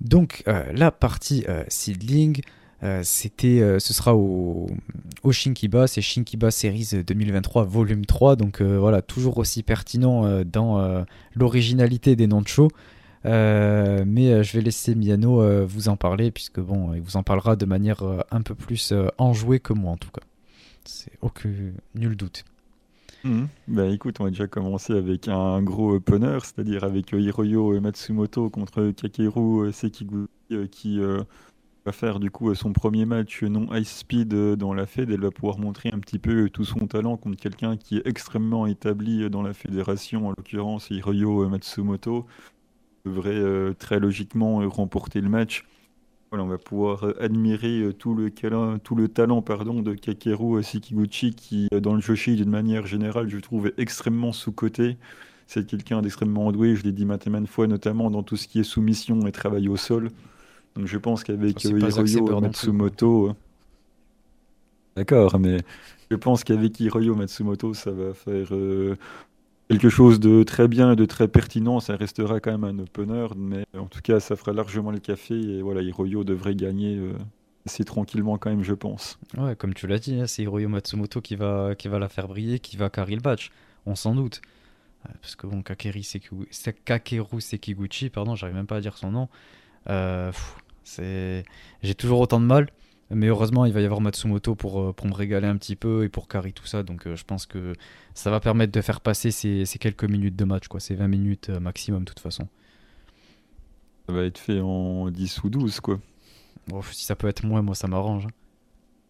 [0.00, 2.40] Donc euh, la partie euh, seedling,
[2.82, 4.68] euh, c'était, ce sera au,
[5.30, 12.26] Shinkiba, c'est Shinkiba Series 2023 volume 3, donc voilà, toujours aussi pertinent dans l'originalité des
[12.26, 12.68] noms de show.
[13.24, 17.66] mais je vais laisser Miano vous en parler, puisque bon, il vous en parlera de
[17.66, 20.22] manière un peu plus enjouée que moi en tout cas.
[20.84, 21.50] C'est aucun
[21.94, 22.44] doute.
[23.24, 23.48] Mhm.
[23.68, 28.48] Bah écoute, on va déjà commencer avec un gros opener, c'est-à-dire avec euh, Hiroyo Matsumoto
[28.48, 31.00] contre Kakeru euh, Sekiguchi euh, qui
[31.92, 35.10] faire du coup son premier match non high speed dans la Fed.
[35.10, 38.66] Elle va pouvoir montrer un petit peu tout son talent contre quelqu'un qui est extrêmement
[38.66, 42.26] établi dans la fédération, en l'occurrence Hiroyo Matsumoto.
[43.04, 45.64] Devrait très logiquement remporter le match
[46.38, 48.30] on va pouvoir euh, admirer euh, tout le,
[49.08, 53.72] talent pardon, de Kakeru euh, Sekiguchi qui, dans le Joshi, d'une manière générale, je trouve
[53.78, 54.96] extrêmement sous-coté.
[55.46, 58.46] C'est quelqu'un d'extrêmement doué, je l'ai dit maintes et maintes fois, notamment dans tout ce
[58.46, 60.10] qui est soumission et travail au sol.
[60.76, 63.34] Donc je pense qu'avec Hiroyo Matsumoto...
[64.96, 65.58] D'accord, mais
[66.10, 68.48] je pense qu'avec Hiroyo Matsumoto, ça va faire
[69.68, 71.78] quelque chose de très bien et de très pertinent.
[71.78, 75.34] Ça restera quand même un opener, mais en tout cas, ça fera largement le café.
[75.34, 77.12] Et voilà, Hiroyo devrait gagner euh,
[77.66, 79.18] assez tranquillement quand même, je pense.
[79.38, 82.26] Ouais, comme tu l'as dit, hein, c'est Hiroyo Matsumoto qui va, qui va la faire
[82.26, 83.52] briller, qui va carrer le match.
[83.86, 84.42] On s'en doute.
[85.06, 86.02] Euh, parce que bon, Kakeru
[87.40, 89.28] Sekiguchi, pardon, j'arrive même pas à dire son nom.
[89.88, 90.32] Euh,
[90.84, 91.44] c'est,
[91.82, 92.68] j'ai toujours autant de mal.
[93.12, 96.04] Mais heureusement, il va y avoir Matsumoto pour, euh, pour me régaler un petit peu
[96.04, 96.84] et pour carry tout ça.
[96.84, 97.72] Donc euh, je pense que
[98.14, 100.68] ça va permettre de faire passer ces, ces quelques minutes de match.
[100.68, 100.78] quoi.
[100.78, 102.46] C'est 20 minutes maximum de toute façon.
[104.06, 105.98] Ça va être fait en 10 ou 12 quoi.
[106.68, 108.28] Bon, si ça peut être moins, moi ça m'arrange.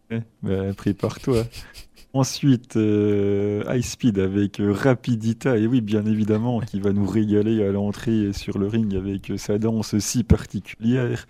[0.09, 0.21] Hein.
[0.41, 1.43] bah, prépare-toi.
[2.13, 8.33] Ensuite, High Speed avec Rapidita, et oui, bien évidemment, qui va nous régaler à l'entrée
[8.33, 11.25] sur le ring avec sa danse si particulière.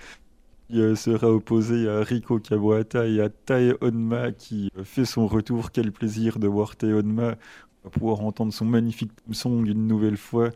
[0.73, 5.71] Euh, sera opposé à Riko Kawata et à Tae Onma qui euh, fait son retour.
[5.71, 7.35] Quel plaisir de voir Tae Onma.
[7.83, 10.51] On va pouvoir entendre son magnifique song une nouvelle fois.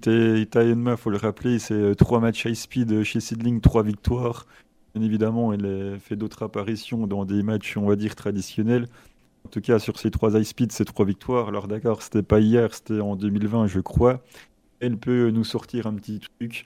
[0.00, 4.46] Tae, Onma, faut le rappeler, c'est euh, trois matchs high speed chez Sidling, trois victoires.
[4.94, 8.86] Bien évidemment, elle fait d'autres apparitions dans des matchs, on va dire, traditionnels.
[9.46, 11.48] En tout cas, sur ces trois high speed, ces trois victoires.
[11.48, 14.22] Alors d'accord, c'était pas hier, c'était en 2020, je crois.
[14.80, 16.64] Elle peut nous sortir un petit truc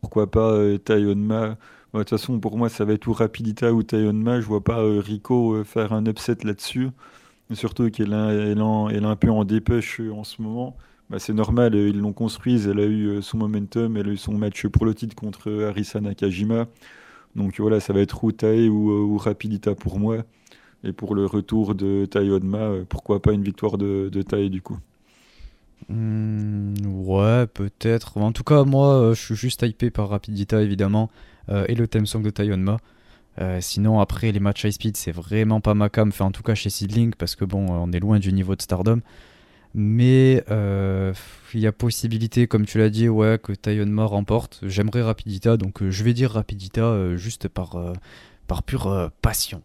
[0.00, 1.56] pourquoi pas euh, Tayonma.
[1.94, 4.40] De toute façon, pour moi, ça va être ou Rapidita ou Tayonma.
[4.40, 6.90] Je vois pas euh, Rico euh, faire un upset là-dessus.
[7.52, 10.76] Surtout qu'elle est, un peu en dépêche en ce moment.
[11.08, 12.68] Bah, c'est normal, ils l'ont construise.
[12.68, 13.96] Elle a eu son momentum.
[13.96, 16.66] Elle a eu son match pour le titre contre Arisa Nakajima.
[17.36, 20.24] Donc voilà, ça va être ou Tae ou, Rapidita pour moi.
[20.84, 24.78] Et pour le retour de Tayonma, pourquoi pas une victoire de, de du coup?
[25.88, 28.18] Hmm, ouais, peut-être.
[28.18, 31.10] En tout cas, moi, euh, je suis juste hypé par Rapidita, évidemment,
[31.48, 32.78] euh, et le theme song de Tayonma.
[33.40, 36.42] Euh, sinon, après, les matchs high speed, c'est vraiment pas ma cam, enfin, en tout
[36.42, 39.00] cas chez Seedling, parce que bon, on est loin du niveau de Stardom.
[39.74, 40.44] Mais
[41.54, 44.60] il y a possibilité, comme tu l'as dit, ouais, que Tayonma remporte.
[44.62, 47.76] J'aimerais Rapidita, donc je vais dire Rapidita juste par,
[48.46, 49.62] par pure passion.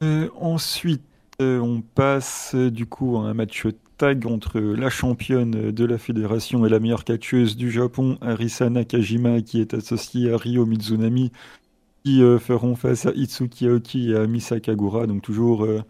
[0.00, 1.02] Ensuite,
[1.40, 6.68] on passe du coup à un match tag entre la championne de la fédération et
[6.68, 11.30] la meilleure catcheuse du Japon, Arisa Nakajima, qui est associée à Ryo Mizunami,
[12.04, 15.06] qui euh, feront face à Itsuki Aoki et à Misa Kagura.
[15.06, 15.82] Donc toujours euh,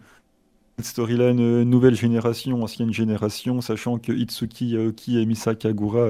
[0.81, 6.09] storyline euh, nouvelle génération, ancienne génération, sachant que Itsuki Aoki et Misa Kagura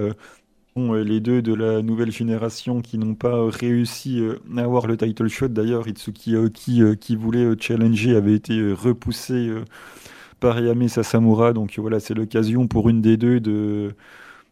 [0.77, 4.21] sont les deux de la nouvelle génération qui n'ont pas réussi
[4.57, 5.47] à avoir le title shot.
[5.47, 9.51] D'ailleurs, Itsuki Aoki, qui voulait challenger, avait été repoussé
[10.41, 11.53] par Yami Sasamura.
[11.53, 13.95] Donc voilà, c'est l'occasion pour une des deux de,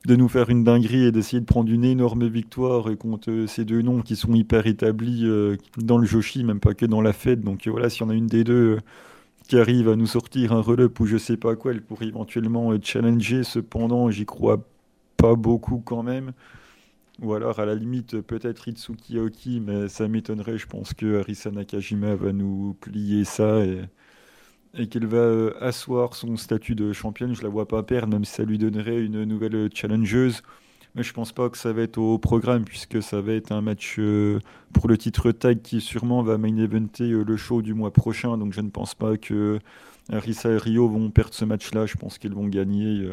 [0.08, 4.02] nous faire une dinguerie et d'essayer de prendre une énorme victoire contre ces deux noms
[4.02, 5.28] qui sont hyper établis
[5.78, 7.42] dans le Joshi, même pas que dans la fête.
[7.42, 8.80] Donc voilà, si on a une des deux
[9.50, 12.72] qui arrive à nous sortir un relop ou je sais pas quoi, elle pourrait éventuellement
[12.82, 13.44] challenger.
[13.44, 14.66] Cependant, j'y crois
[15.24, 16.34] pas beaucoup quand même.
[17.22, 20.58] Ou alors, à la limite, peut-être Itsuki Aoki, mais ça m'étonnerait.
[20.58, 23.84] Je pense que Arisa Nakajima va nous plier ça et,
[24.78, 27.34] et qu'elle va euh, asseoir son statut de championne.
[27.36, 30.42] Je la vois pas perdre, même si ça lui donnerait une nouvelle challengeuse.
[30.96, 33.62] Mais je pense pas que ça va être au programme, puisque ça va être un
[33.62, 34.40] match euh,
[34.74, 38.38] pour le titre tag qui sûrement va main eventer euh, le show du mois prochain.
[38.38, 39.60] Donc je ne pense pas que
[40.12, 41.86] Arisa et Rio vont perdre ce match-là.
[41.86, 43.10] Je pense qu'ils vont gagner.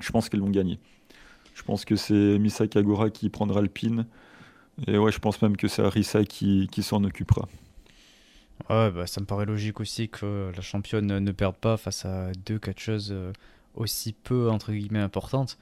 [0.00, 0.78] je pense qu'ils vont gagner.
[1.58, 4.06] Je pense que c'est Misa Kagura qui prendra le pin.
[4.86, 7.48] Et ouais, je pense même que c'est Arisa qui, s'en occupera.
[8.70, 12.30] Ouais, bah, ça me paraît logique aussi que la championne ne perde pas face à
[12.46, 13.32] deux catcheuses euh,
[13.74, 15.58] aussi peu entre guillemets importantes.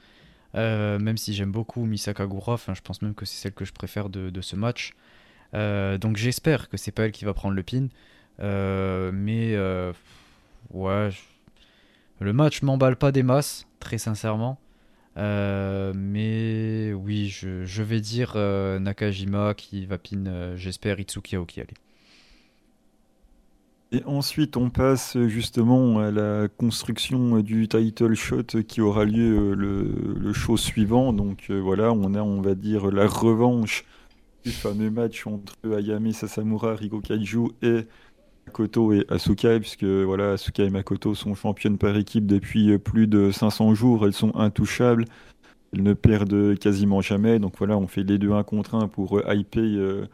[0.55, 3.73] Euh, même si j'aime beaucoup Misa Kagura, je pense même que c'est celle que je
[3.73, 4.93] préfère de, de ce match.
[5.55, 7.89] Euh, donc j'espère que c'est pas elle qui va prendre le pin.
[8.39, 9.57] mais
[10.73, 11.11] ouais,
[12.21, 14.59] le match m'emballe pas des masses, très sincèrement.
[15.17, 21.61] Euh, mais oui, je, vais dire euh, Nakajima qui va pin, euh, j'espère, Itsuki Aoki.
[21.61, 21.75] Allez.
[23.93, 30.33] Et ensuite, on passe justement à la construction du title shot qui aura lieu le,
[30.33, 31.13] show suivant.
[31.13, 33.85] Donc voilà, on a, on va dire, la revanche
[34.45, 37.87] du fameux match entre Ayame Sasamura, Riko Kaiju et
[38.47, 43.31] Makoto et Asuka, puisque voilà, Asuka et Makoto sont championnes par équipe depuis plus de
[43.31, 45.05] 500 jours, elles sont intouchables,
[45.73, 49.21] elles ne perdent quasiment jamais, donc voilà, on fait les deux un contre un pour
[49.29, 50.07] hyper euh,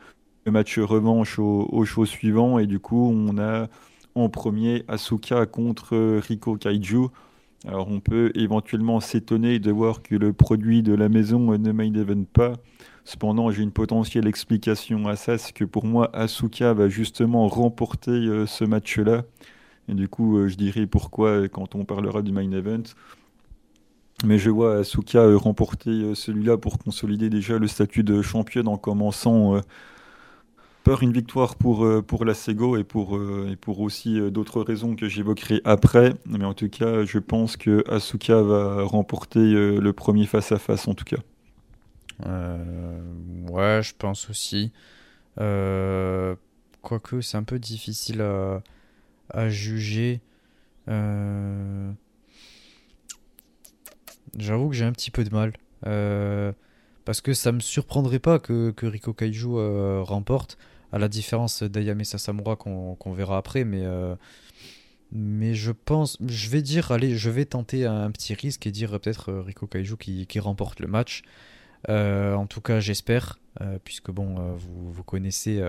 [0.44, 3.68] le match revanche au, au, show suivant, et du coup on a
[4.14, 7.08] en premier Asuka contre Riko Kaiju.
[7.66, 11.94] Alors on peut éventuellement s'étonner de voir que le produit de la maison ne main
[11.94, 12.54] event pas,
[13.04, 18.12] Cependant, j'ai une potentielle explication à ça, c'est que pour moi, Asuka va justement remporter
[18.12, 19.24] euh, ce match-là.
[19.88, 22.84] Et du coup, euh, je dirai pourquoi euh, quand on parlera du main event.
[24.24, 29.60] Mais je vois Asuka remporter celui-là pour consolider déjà le statut de championne en commençant
[30.84, 35.08] par une victoire pour, pour la Sego et pour, et pour aussi d'autres raisons que
[35.08, 36.14] j'évoquerai après.
[36.26, 41.04] Mais en tout cas, je pense que Asuka va remporter le premier face-à-face en tout
[41.04, 41.18] cas.
[42.26, 43.00] Euh,
[43.48, 44.72] ouais, je pense aussi.
[45.40, 46.36] Euh,
[46.82, 48.22] quoique, c'est un peu difficile
[49.30, 50.20] à, juger.
[50.88, 51.92] Euh,
[54.36, 55.52] j'avoue que j'ai un petit peu de mal.
[57.04, 60.58] parce que ça me surprendrait pas que, que Riko Kaiju remporte,
[60.92, 63.84] à la différence d'Ayame Sasamura qu'on verra après, mais,
[65.12, 68.98] mais je pense, je vais dire, allez, je vais tenter un, petit risque et dire
[68.98, 71.22] peut-être Riko Kaiju qui, remporte le match.
[71.88, 75.62] Euh, en tout cas, j'espère, euh, puisque bon, euh, vous, vous, connaissez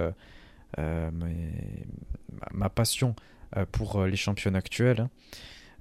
[2.52, 3.15] ma passion
[3.71, 5.08] pour les champions actuels.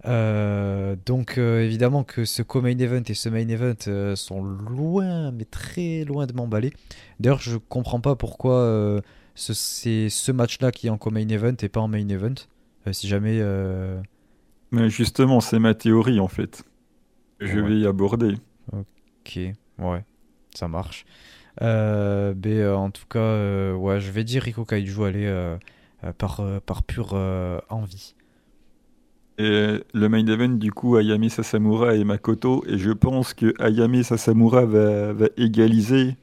[0.04, 0.96] Hein.
[1.06, 6.26] donc évidemment que ce co-main event et ce main event sont loin, mais très loin
[6.26, 6.72] de m'emballer.
[7.20, 9.00] D'ailleurs, je comprends pas pourquoi
[9.34, 12.34] c'est ce match-là qui est en co-main event et pas en main event.
[12.90, 13.40] si jamais.
[14.70, 16.64] Mais justement, c'est ma théorie en fait.
[17.40, 18.34] Je vais y aborder.
[18.72, 19.38] Ok,
[19.78, 20.04] ouais
[20.54, 21.04] ça marche.
[21.60, 25.56] Euh, mais euh, en tout cas, euh, je vais dire Riko Kaiju aller
[26.18, 27.14] par, pure
[27.68, 28.14] envie.
[29.38, 32.64] Le main event, du coup, Ayame Sasamura et Makoto.
[32.66, 36.16] Et je pense que Ayame Sasamura va, va égaliser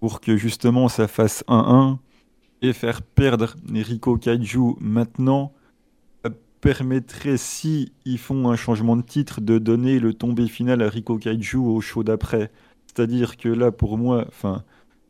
[0.00, 1.98] pour que justement ça fasse 1-1
[2.62, 5.52] et faire perdre Riko Kaiju maintenant
[6.62, 11.18] permettrait, si ils font un changement de titre, de donner le tombé final à Riko
[11.18, 12.50] Kaiju au show d'après.
[12.94, 14.62] C'est-à-dire que là, pour moi, enfin,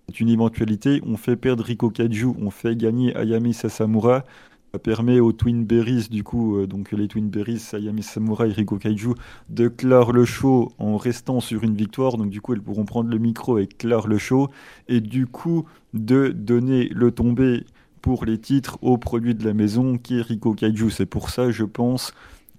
[0.09, 1.01] c'est une éventualité.
[1.05, 4.25] On fait perdre Riko Kaju, on fait gagner Ayami Sasamura.
[4.73, 8.53] Ça permet aux Twin Berries, du coup, euh, donc les Twin Berries, Ayami Sasamura et
[8.53, 9.15] Riko Kaiju,
[9.51, 12.17] de clore le show en restant sur une victoire.
[12.17, 14.49] Donc, du coup, elles pourront prendre le micro et clore le show.
[14.89, 17.65] Et du coup, de donner le tombé
[18.01, 20.91] pour les titres au produit de la maison qui est Riko Kaiju.
[20.91, 22.13] C'est pour ça, je pense,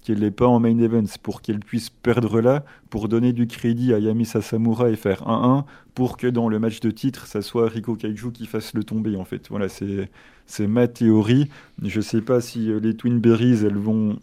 [0.04, 3.94] qu'elle n'est pas en main event pour qu'elle puisse perdre là, pour donner du crédit
[3.94, 5.64] à Yami Sasamura et faire 1-1,
[5.96, 9.16] pour que dans le match de titre, ça soit Riko Kaiju qui fasse le tomber
[9.16, 9.48] en fait.
[9.50, 11.50] Voilà, c'est, ma théorie.
[11.82, 14.20] Je sais pas si euh, les Twin Berries, elles vont,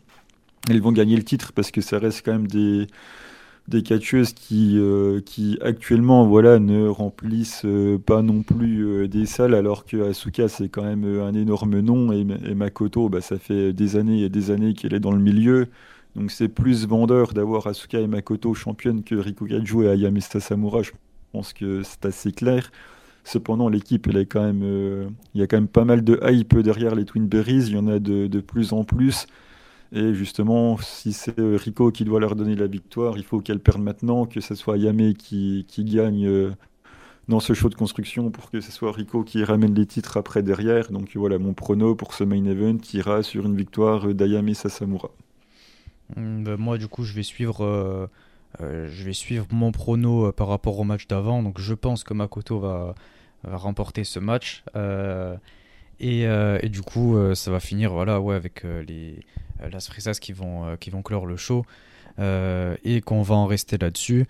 [0.68, 2.86] elles vont gagner le titre parce que ça reste quand même des
[3.70, 9.26] des catcheuses qui, euh, qui actuellement voilà, ne remplissent euh, pas non plus euh, des
[9.26, 13.72] salles, alors que Asuka c'est quand même un énorme nom et, Makoto, bah, ça fait
[13.72, 15.68] des années et des années qu'elle est dans le milieu.
[16.16, 20.82] Donc c'est plus vendeur d'avoir Asuka et Makoto championne que Riko Kaju et Ayame Sasamura.
[20.82, 20.90] Je
[21.30, 22.72] pense que c'est assez clair.
[23.22, 24.64] Cependant, l'équipe, elle est quand même,
[25.34, 27.66] il y a quand même pas mal de hype derrière les Twin Berries.
[27.68, 29.26] Il y en a de, de plus en plus.
[29.92, 33.82] Et justement, si c'est Rico qui doit leur donner la victoire, il faut qu'elle perde
[33.82, 36.50] maintenant, que ce soit Ayame qui, qui gagne euh,
[37.26, 40.44] dans ce show de construction pour que ce soit Rico qui ramène les titres après
[40.44, 40.92] derrière.
[40.92, 45.10] Donc voilà, mon prono pour ce main event ira sur une victoire d'Ayame Sasamura.
[46.16, 47.64] Bah, moi, du coup, je vais suivre.
[47.64, 48.06] Euh,
[48.60, 51.42] je vais suivre mon prono par rapport au match d'avant.
[51.42, 52.94] Donc je pense que Makoto va,
[53.44, 54.62] remporter ce match.
[56.00, 59.20] Et, et, du coup, ça va finir voilà, ouais, avec les,
[59.70, 61.64] las Frisas qui vont, qui vont clore le show.
[62.18, 64.26] et qu'on va en rester là-dessus.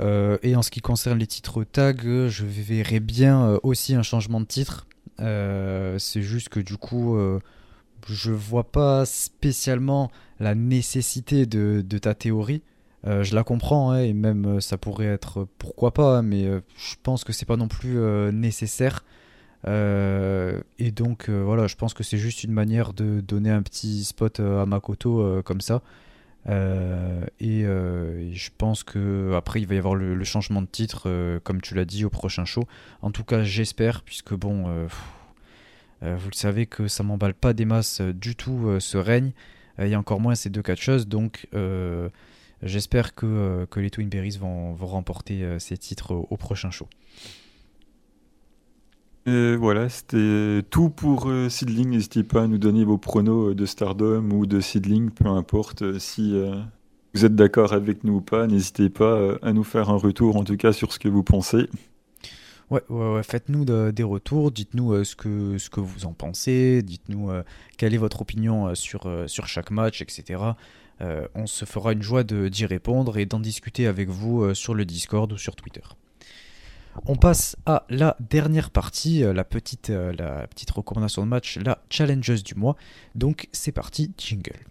[0.00, 4.46] et en ce qui concerne les titres tag, je verrai bien aussi un changement de
[4.46, 4.86] titre.
[5.18, 7.18] C'est juste que du coup,
[8.08, 12.62] je vois pas spécialement la nécessité de, ta théorie.
[13.06, 16.60] Euh, je la comprends hein, et même euh, ça pourrait être pourquoi pas, mais euh,
[16.76, 17.98] je pense que c'est pas non plus
[18.32, 19.04] nécessaire.
[19.66, 24.40] Et donc voilà, je pense que c'est juste une manière de donner un petit spot
[24.40, 25.82] à Makoto comme ça.
[26.48, 31.74] Et, je pense que après il va y avoir le, changement de titre, comme tu
[31.74, 32.62] l'as dit, au prochain show.
[33.02, 34.86] En tout cas, j'espère, puisque bon,
[36.00, 39.32] vous le savez que ça m'emballe pas des masses du tout ce règne.
[39.78, 41.48] A encore moins ces deux catcheuses, donc
[42.62, 46.70] J'espère que, euh, que, les Twin Berries vont, vont remporter euh, ces titres au, prochain
[46.70, 46.88] show.
[49.26, 51.90] Voilà, c'était tout pour euh, Seedling.
[51.90, 56.34] N'hésitez pas à nous donner vos pronos de Stardom ou de Seedling, peu importe si
[57.14, 58.46] vous êtes d'accord avec nous ou pas.
[58.46, 61.68] N'hésitez pas à nous faire un retour, en tout cas, sur ce que vous pensez.
[62.70, 67.30] Ouais, ouais, faites-nous des retours, dites-nous ce, que, ce que vous en pensez, dites-nous
[67.78, 70.54] quelle est votre opinion sur, sur chaque match, etc.
[71.00, 74.74] Euh, on se fera une joie d'y répondre et d'en discuter avec vous euh, sur
[74.74, 75.82] le Discord ou sur Twitter.
[77.04, 81.78] On passe à la dernière partie, euh, la petite, la petite recommandation de match, la
[81.90, 82.76] challengeuse du mois.
[83.14, 84.64] Donc c'est parti, jingle.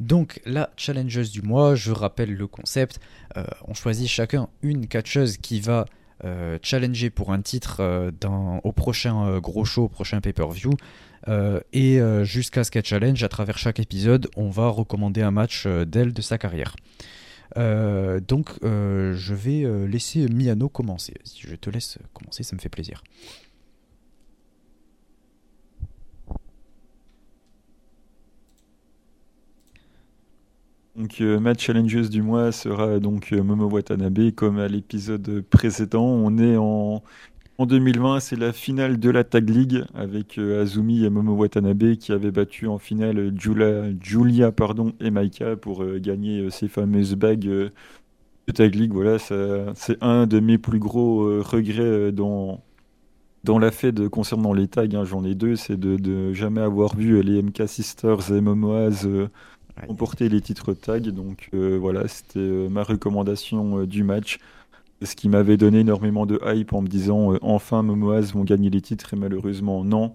[0.00, 3.00] Donc la challengeuse du mois, je rappelle le concept,
[3.36, 5.86] euh, on choisit chacun une catcheuse qui va
[6.24, 8.10] euh, challenger pour un titre euh,
[8.62, 10.72] au prochain gros show, au prochain pay-per-view.
[11.72, 16.12] et jusqu'à ce qu'elle challenge, à travers chaque épisode, on va recommander un match d'elle
[16.12, 16.76] de sa carrière.
[17.56, 21.14] donc je vais laisser Miano commencer.
[21.24, 23.02] Si je te laisse commencer, ça me fait plaisir.
[30.98, 36.04] Donc euh, ma challengeuse du mois sera donc euh, Momo Watanabe comme à l'épisode précédent.
[36.04, 37.04] On est en,
[37.58, 41.94] en 2020, c'est la finale de la Tag League avec euh, Azumi et Momo Watanabe
[41.94, 47.46] qui avaient battu en finale Julia, Julia pardon, et Maika pour gagner ces fameuses bagues
[47.46, 47.72] de
[48.52, 48.92] Tag League.
[48.92, 52.60] Voilà, c'est un de mes plus gros regrets dans,
[53.44, 54.86] dans la fête concernant les tags.
[54.94, 55.04] Hein.
[55.04, 59.06] J'en ai deux, c'est de, de, jamais avoir vu les MK Sisters et Momoaz
[59.86, 61.08] remporter les titres tag.
[61.08, 64.38] Donc euh, voilà, c'était euh, ma recommandation euh, du match.
[65.02, 68.80] Ce qui m'avait donné énormément de hype en me disant enfin Momoaz vont gagner les
[68.80, 70.14] titres et malheureusement non.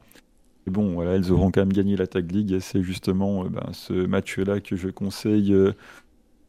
[0.68, 3.70] Et bon, voilà, elles auront quand même gagné la Tag League et c'est justement ben,
[3.72, 5.76] ce match-là que je conseille de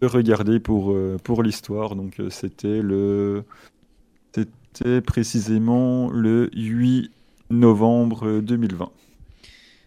[0.06, 1.94] regarder pour, pour l'histoire.
[1.94, 3.44] Donc c'était le
[4.32, 7.12] c'était précisément le 8
[7.50, 8.90] novembre 2020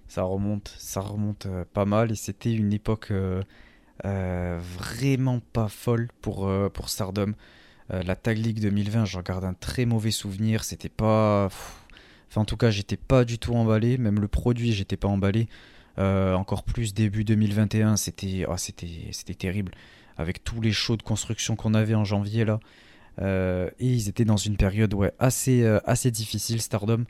[0.08, 3.42] ça remonte, ça remonte euh, pas mal et c'était une époque euh,
[4.06, 7.34] euh, vraiment pas folle pour, pour Stardom.
[7.90, 10.64] la Tag League 2020, j'en garde un très mauvais souvenir.
[10.64, 11.46] C'était pas.
[12.30, 13.98] Enfin, en tout cas, j'étais pas du tout emballé.
[13.98, 15.48] Même le produit, j'étais pas emballé.
[15.98, 19.72] encore plus début 2021, c'était c'était terrible.
[20.18, 22.60] Avec tous les shows de construction qu'on avait en janvier là.
[23.20, 27.06] et ils étaient dans une période ouais, assez, assez difficile, Stardom.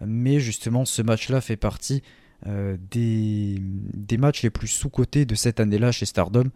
[0.00, 2.02] Mais justement, ce match-là fait partie
[2.46, 6.50] des, des, matchs les plus sous-cotés de cette année-là chez Stardom.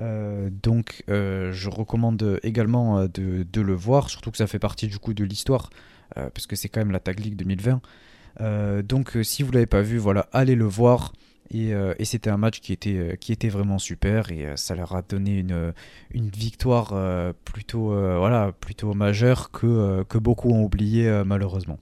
[0.00, 4.98] Euh, donc euh, je recommande également de, le voir, surtout que ça fait partie du
[4.98, 5.70] coup de l'histoire,
[6.14, 8.82] parce que c'est quand même la Tag League 2020.
[8.82, 11.12] donc si vous l'avez pas vu, voilà, allez le voir.
[11.52, 11.72] Et,
[12.04, 15.72] c'était un match qui était, qui était vraiment super et ça leur a donné une,
[16.30, 16.94] victoire
[17.44, 21.78] plutôt, voilà, plutôt majeure que beaucoup ont oublié malheureusement.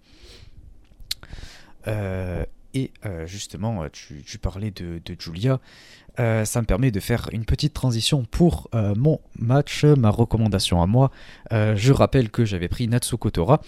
[2.75, 2.91] Et
[3.27, 5.61] justement, tu, parlais de, Julia.
[6.17, 11.11] ça me permet de faire une petite transition pour mon match, ma recommandation à moi.
[11.51, 13.61] je rappelle que j'avais pris Natsuko Tora.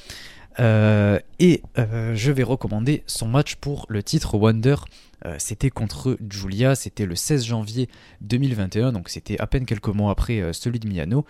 [0.58, 4.76] et je vais recommander son match pour le titre Wonder
[5.24, 7.88] euh, c'était contre Julia, c'était le 16 janvier
[8.20, 11.24] 2021, donc c'était à peine quelques mois après euh, celui de Miano.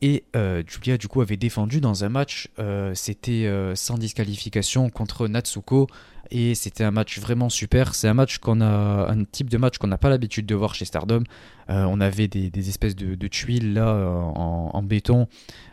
[0.00, 2.48] Et euh, Julia, du coup, avait défendu dans un match,
[2.94, 5.86] c'était sans disqualification contre Natsuko.
[6.30, 7.94] Et c'était un match vraiment super.
[7.94, 10.74] C'est un match qu'on a, un type de match qu'on n'a pas l'habitude de voir
[10.74, 11.24] chez Stardom.
[11.68, 13.94] on avait des, espèces de, tuiles là
[14.34, 15.28] en, béton.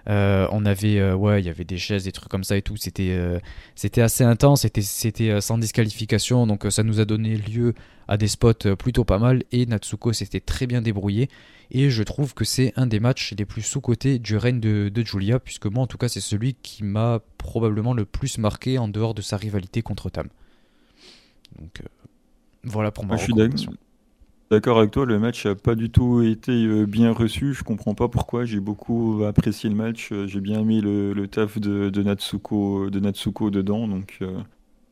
[0.08, 2.78] on avait, il y avait des chaises, des trucs comme ça et tout.
[2.78, 3.18] C'était,
[3.76, 4.62] c'était assez intense.
[4.62, 7.74] C'était, c'était sans disqualification, donc ça nous a donné lieu
[8.12, 9.44] à des spots plutôt pas mal.
[9.54, 11.30] Et Natsuko s'était très bien débrouillé.
[11.72, 15.40] Et je trouve que c'est un des matchs les plus sous-cotés du règne de, Julia,
[15.40, 19.14] puisque moi en tout cas c'est celui qui m'a probablement le plus marqué en dehors
[19.14, 20.28] de sa rivalité contre Tam.
[21.58, 21.88] Donc euh,
[22.66, 23.16] voilà pour moi.
[23.16, 23.70] Je suis
[24.52, 27.54] d'accord avec toi, le match n'a pas du tout été euh, bien reçu.
[27.54, 28.44] Je comprends pas pourquoi.
[28.44, 30.10] J'ai beaucoup apprécié le match.
[30.12, 33.88] Euh, j'ai bien aimé le, taf de, Natsuko, de Natsuko dedans.
[33.88, 34.20] Donc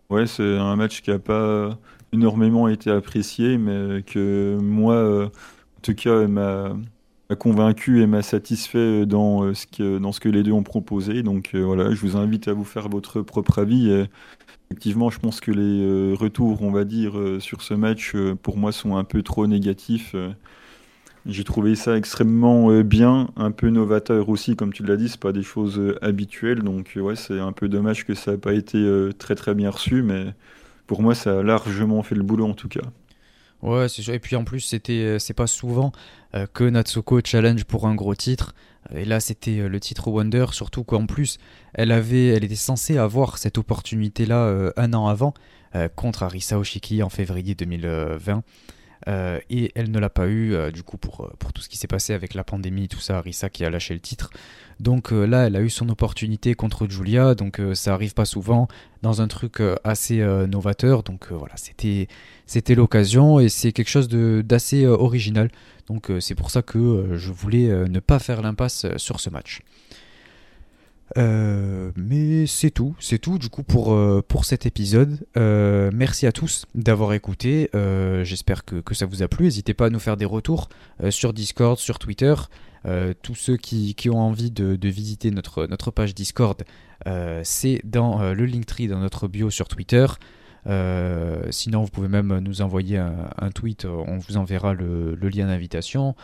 [0.09, 1.77] ouais, c'est un match qui n'a pas
[2.13, 5.29] énormément été apprécié, mais que moi
[5.79, 6.75] en tout cas, m'a
[7.37, 11.23] convaincu et m'a satisfait dans euh, ce, que, dans ce que les deux ont proposé.
[11.23, 13.89] Donc euh, voilà, je vous invite à vous faire votre propre avis.
[14.69, 18.73] effectivement, je pense que les euh, retours, on va dire, sur ce match, pour moi,
[18.73, 20.15] sont un peu trop négatifs.
[21.25, 25.33] J'ai trouvé ça extrêmement bien, un peu novateur aussi, comme tu l'as dit, c'est pas
[25.33, 29.35] des choses habituelles, donc ouais, c'est un peu dommage que ça n'ait pas été très
[29.35, 30.33] très bien reçu, mais
[30.89, 32.81] pour moi, ça a largement fait le boulot en tout cas.
[33.61, 34.11] Ouais, c'est sûr.
[34.11, 35.91] Et puis en plus, c'était, euh, c'est pas souvent
[36.33, 38.55] euh, que Natsuko challenge pour un gros titre.
[38.95, 41.37] Et là, c'était euh, le titre Wonder, surtout qu'en plus,
[41.75, 45.35] elle avait, elle était censée avoir cette opportunité-là un an avant
[45.95, 48.41] contre Arisa Oshiki en février 2020.
[49.07, 52.13] Et elle ne l'a pas eu, du coup, pour, pour tout ce qui s'est passé
[52.13, 54.29] avec la pandémie, tout ça, Arisa qui a lâché le titre.
[54.79, 58.67] Donc là, elle a eu son opportunité contre Julia, donc ça arrive pas souvent
[59.01, 61.03] dans un truc assez novateur.
[61.03, 62.07] Donc voilà, c'était
[62.49, 65.51] c'était l'occasion et c'est quelque chose d'assez euh, original.
[65.87, 69.29] Donc euh, c'est pour ça que euh, je voulais ne pas faire l'impasse sur ce
[69.29, 69.61] match.
[71.15, 73.97] Mais c'est tout, c'est tout du coup pour,
[74.27, 75.25] pour cet épisode.
[75.35, 77.69] merci à tous d'avoir écouté.
[78.23, 79.45] J'espère que, ça vous a plu.
[79.45, 80.69] N'hésitez pas à nous faire des retours
[81.09, 82.35] sur Discord, sur Twitter.
[83.21, 86.63] tous ceux qui, ont envie de, visiter notre, notre page Discord,
[87.43, 90.05] c'est dans le Linktree dans notre bio sur Twitter.
[90.67, 96.15] Euh, sinon, vous pouvez même nous envoyer un, tweet, on vous enverra le, lien d'invitation.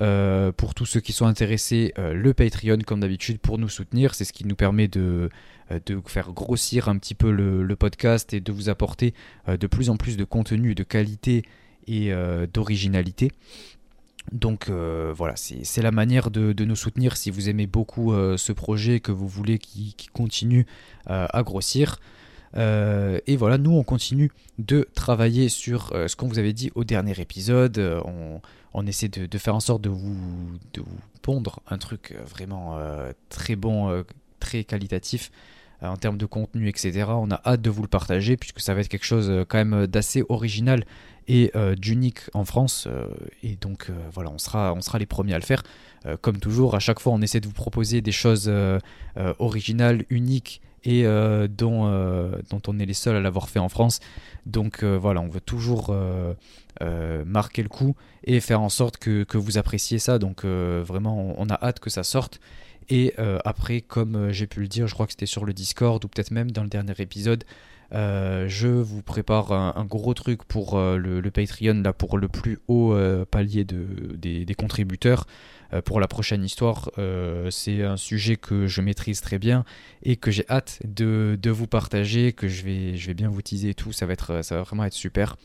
[0.00, 4.14] Euh, pour tous ceux qui sont intéressés, euh, le Patreon, comme d'habitude, pour nous soutenir.
[4.14, 5.28] C'est ce qui nous permet de,
[5.86, 9.14] de faire grossir un petit peu le, podcast et de vous apporter
[9.48, 11.42] de plus en plus de contenu de qualité
[11.86, 12.12] et
[12.52, 13.30] d'originalité.
[14.32, 19.12] Donc voilà, c'est la manière de, nous soutenir si vous aimez beaucoup ce projet, que
[19.12, 20.66] vous voulez qu'il continue
[21.06, 21.98] à grossir.
[22.56, 26.70] Euh, et voilà, nous on continue de travailler sur euh, ce qu'on vous avait dit
[26.74, 27.78] au dernier épisode.
[27.78, 28.00] Euh,
[28.74, 30.16] on, essaie de, faire en sorte de vous,
[31.22, 32.78] pondre un truc vraiment
[33.28, 34.04] très bon,
[34.40, 35.30] très qualitatif
[35.80, 37.04] en termes de contenu, etc.
[37.08, 39.86] On a hâte de vous le partager puisque ça va être quelque chose quand même
[39.86, 40.84] d'assez original
[41.28, 42.88] et d'unique en France.
[43.42, 45.62] et donc voilà, on sera les premiers à le faire.
[46.20, 48.52] comme toujours, à chaque fois on essaie de vous proposer des choses
[49.38, 53.68] originales, uniques et euh, dont, euh, dont on est les seuls à l'avoir fait en
[53.68, 54.00] France.
[54.46, 55.94] Donc euh, voilà, on veut toujours
[57.26, 60.18] marquer le coup et faire en sorte que vous appréciez ça.
[60.18, 62.40] Donc vraiment, on, a hâte que ça sorte.
[62.88, 63.14] Et
[63.44, 66.30] après, comme j'ai pu le dire, je crois que c'était sur le Discord ou peut-être
[66.30, 67.44] même dans le dernier épisode,
[67.92, 72.94] je vous prépare un, gros truc pour le, Patreon, là, pour le plus haut
[73.30, 75.26] palier de, des, contributeurs.
[75.74, 76.90] Euh, pour la prochaine histoire.
[76.98, 79.66] Euh, c'est un sujet que je maîtrise très bien
[80.02, 83.92] et que j'ai hâte de, vous partager, que je vais, bien vous teaser et tout.
[83.92, 85.36] Ça va, ça va vraiment être super.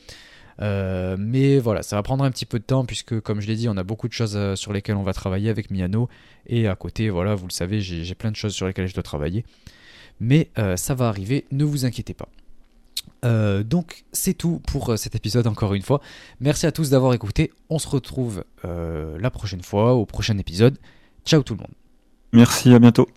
[0.61, 3.55] Euh, mais voilà, ça va prendre un petit peu de temps puisque, comme je l'ai
[3.55, 6.07] dit, on a beaucoup de choses sur lesquelles on va travailler avec Miano.
[6.47, 9.03] Et à côté, voilà, vous le savez, j'ai plein de choses sur lesquelles je dois
[9.03, 9.43] travailler.
[10.20, 12.30] Mais ça va arriver, ne vous inquiétez pas.
[13.24, 16.01] Euh, donc c'est tout pour euh, cet épisode encore une fois.
[16.39, 17.51] Merci à tous d'avoir écouté.
[17.70, 20.78] On se retrouve euh, la prochaine fois au prochain épisode.
[21.26, 21.74] Ciao tout le monde.
[22.34, 23.07] Merci, à bientôt.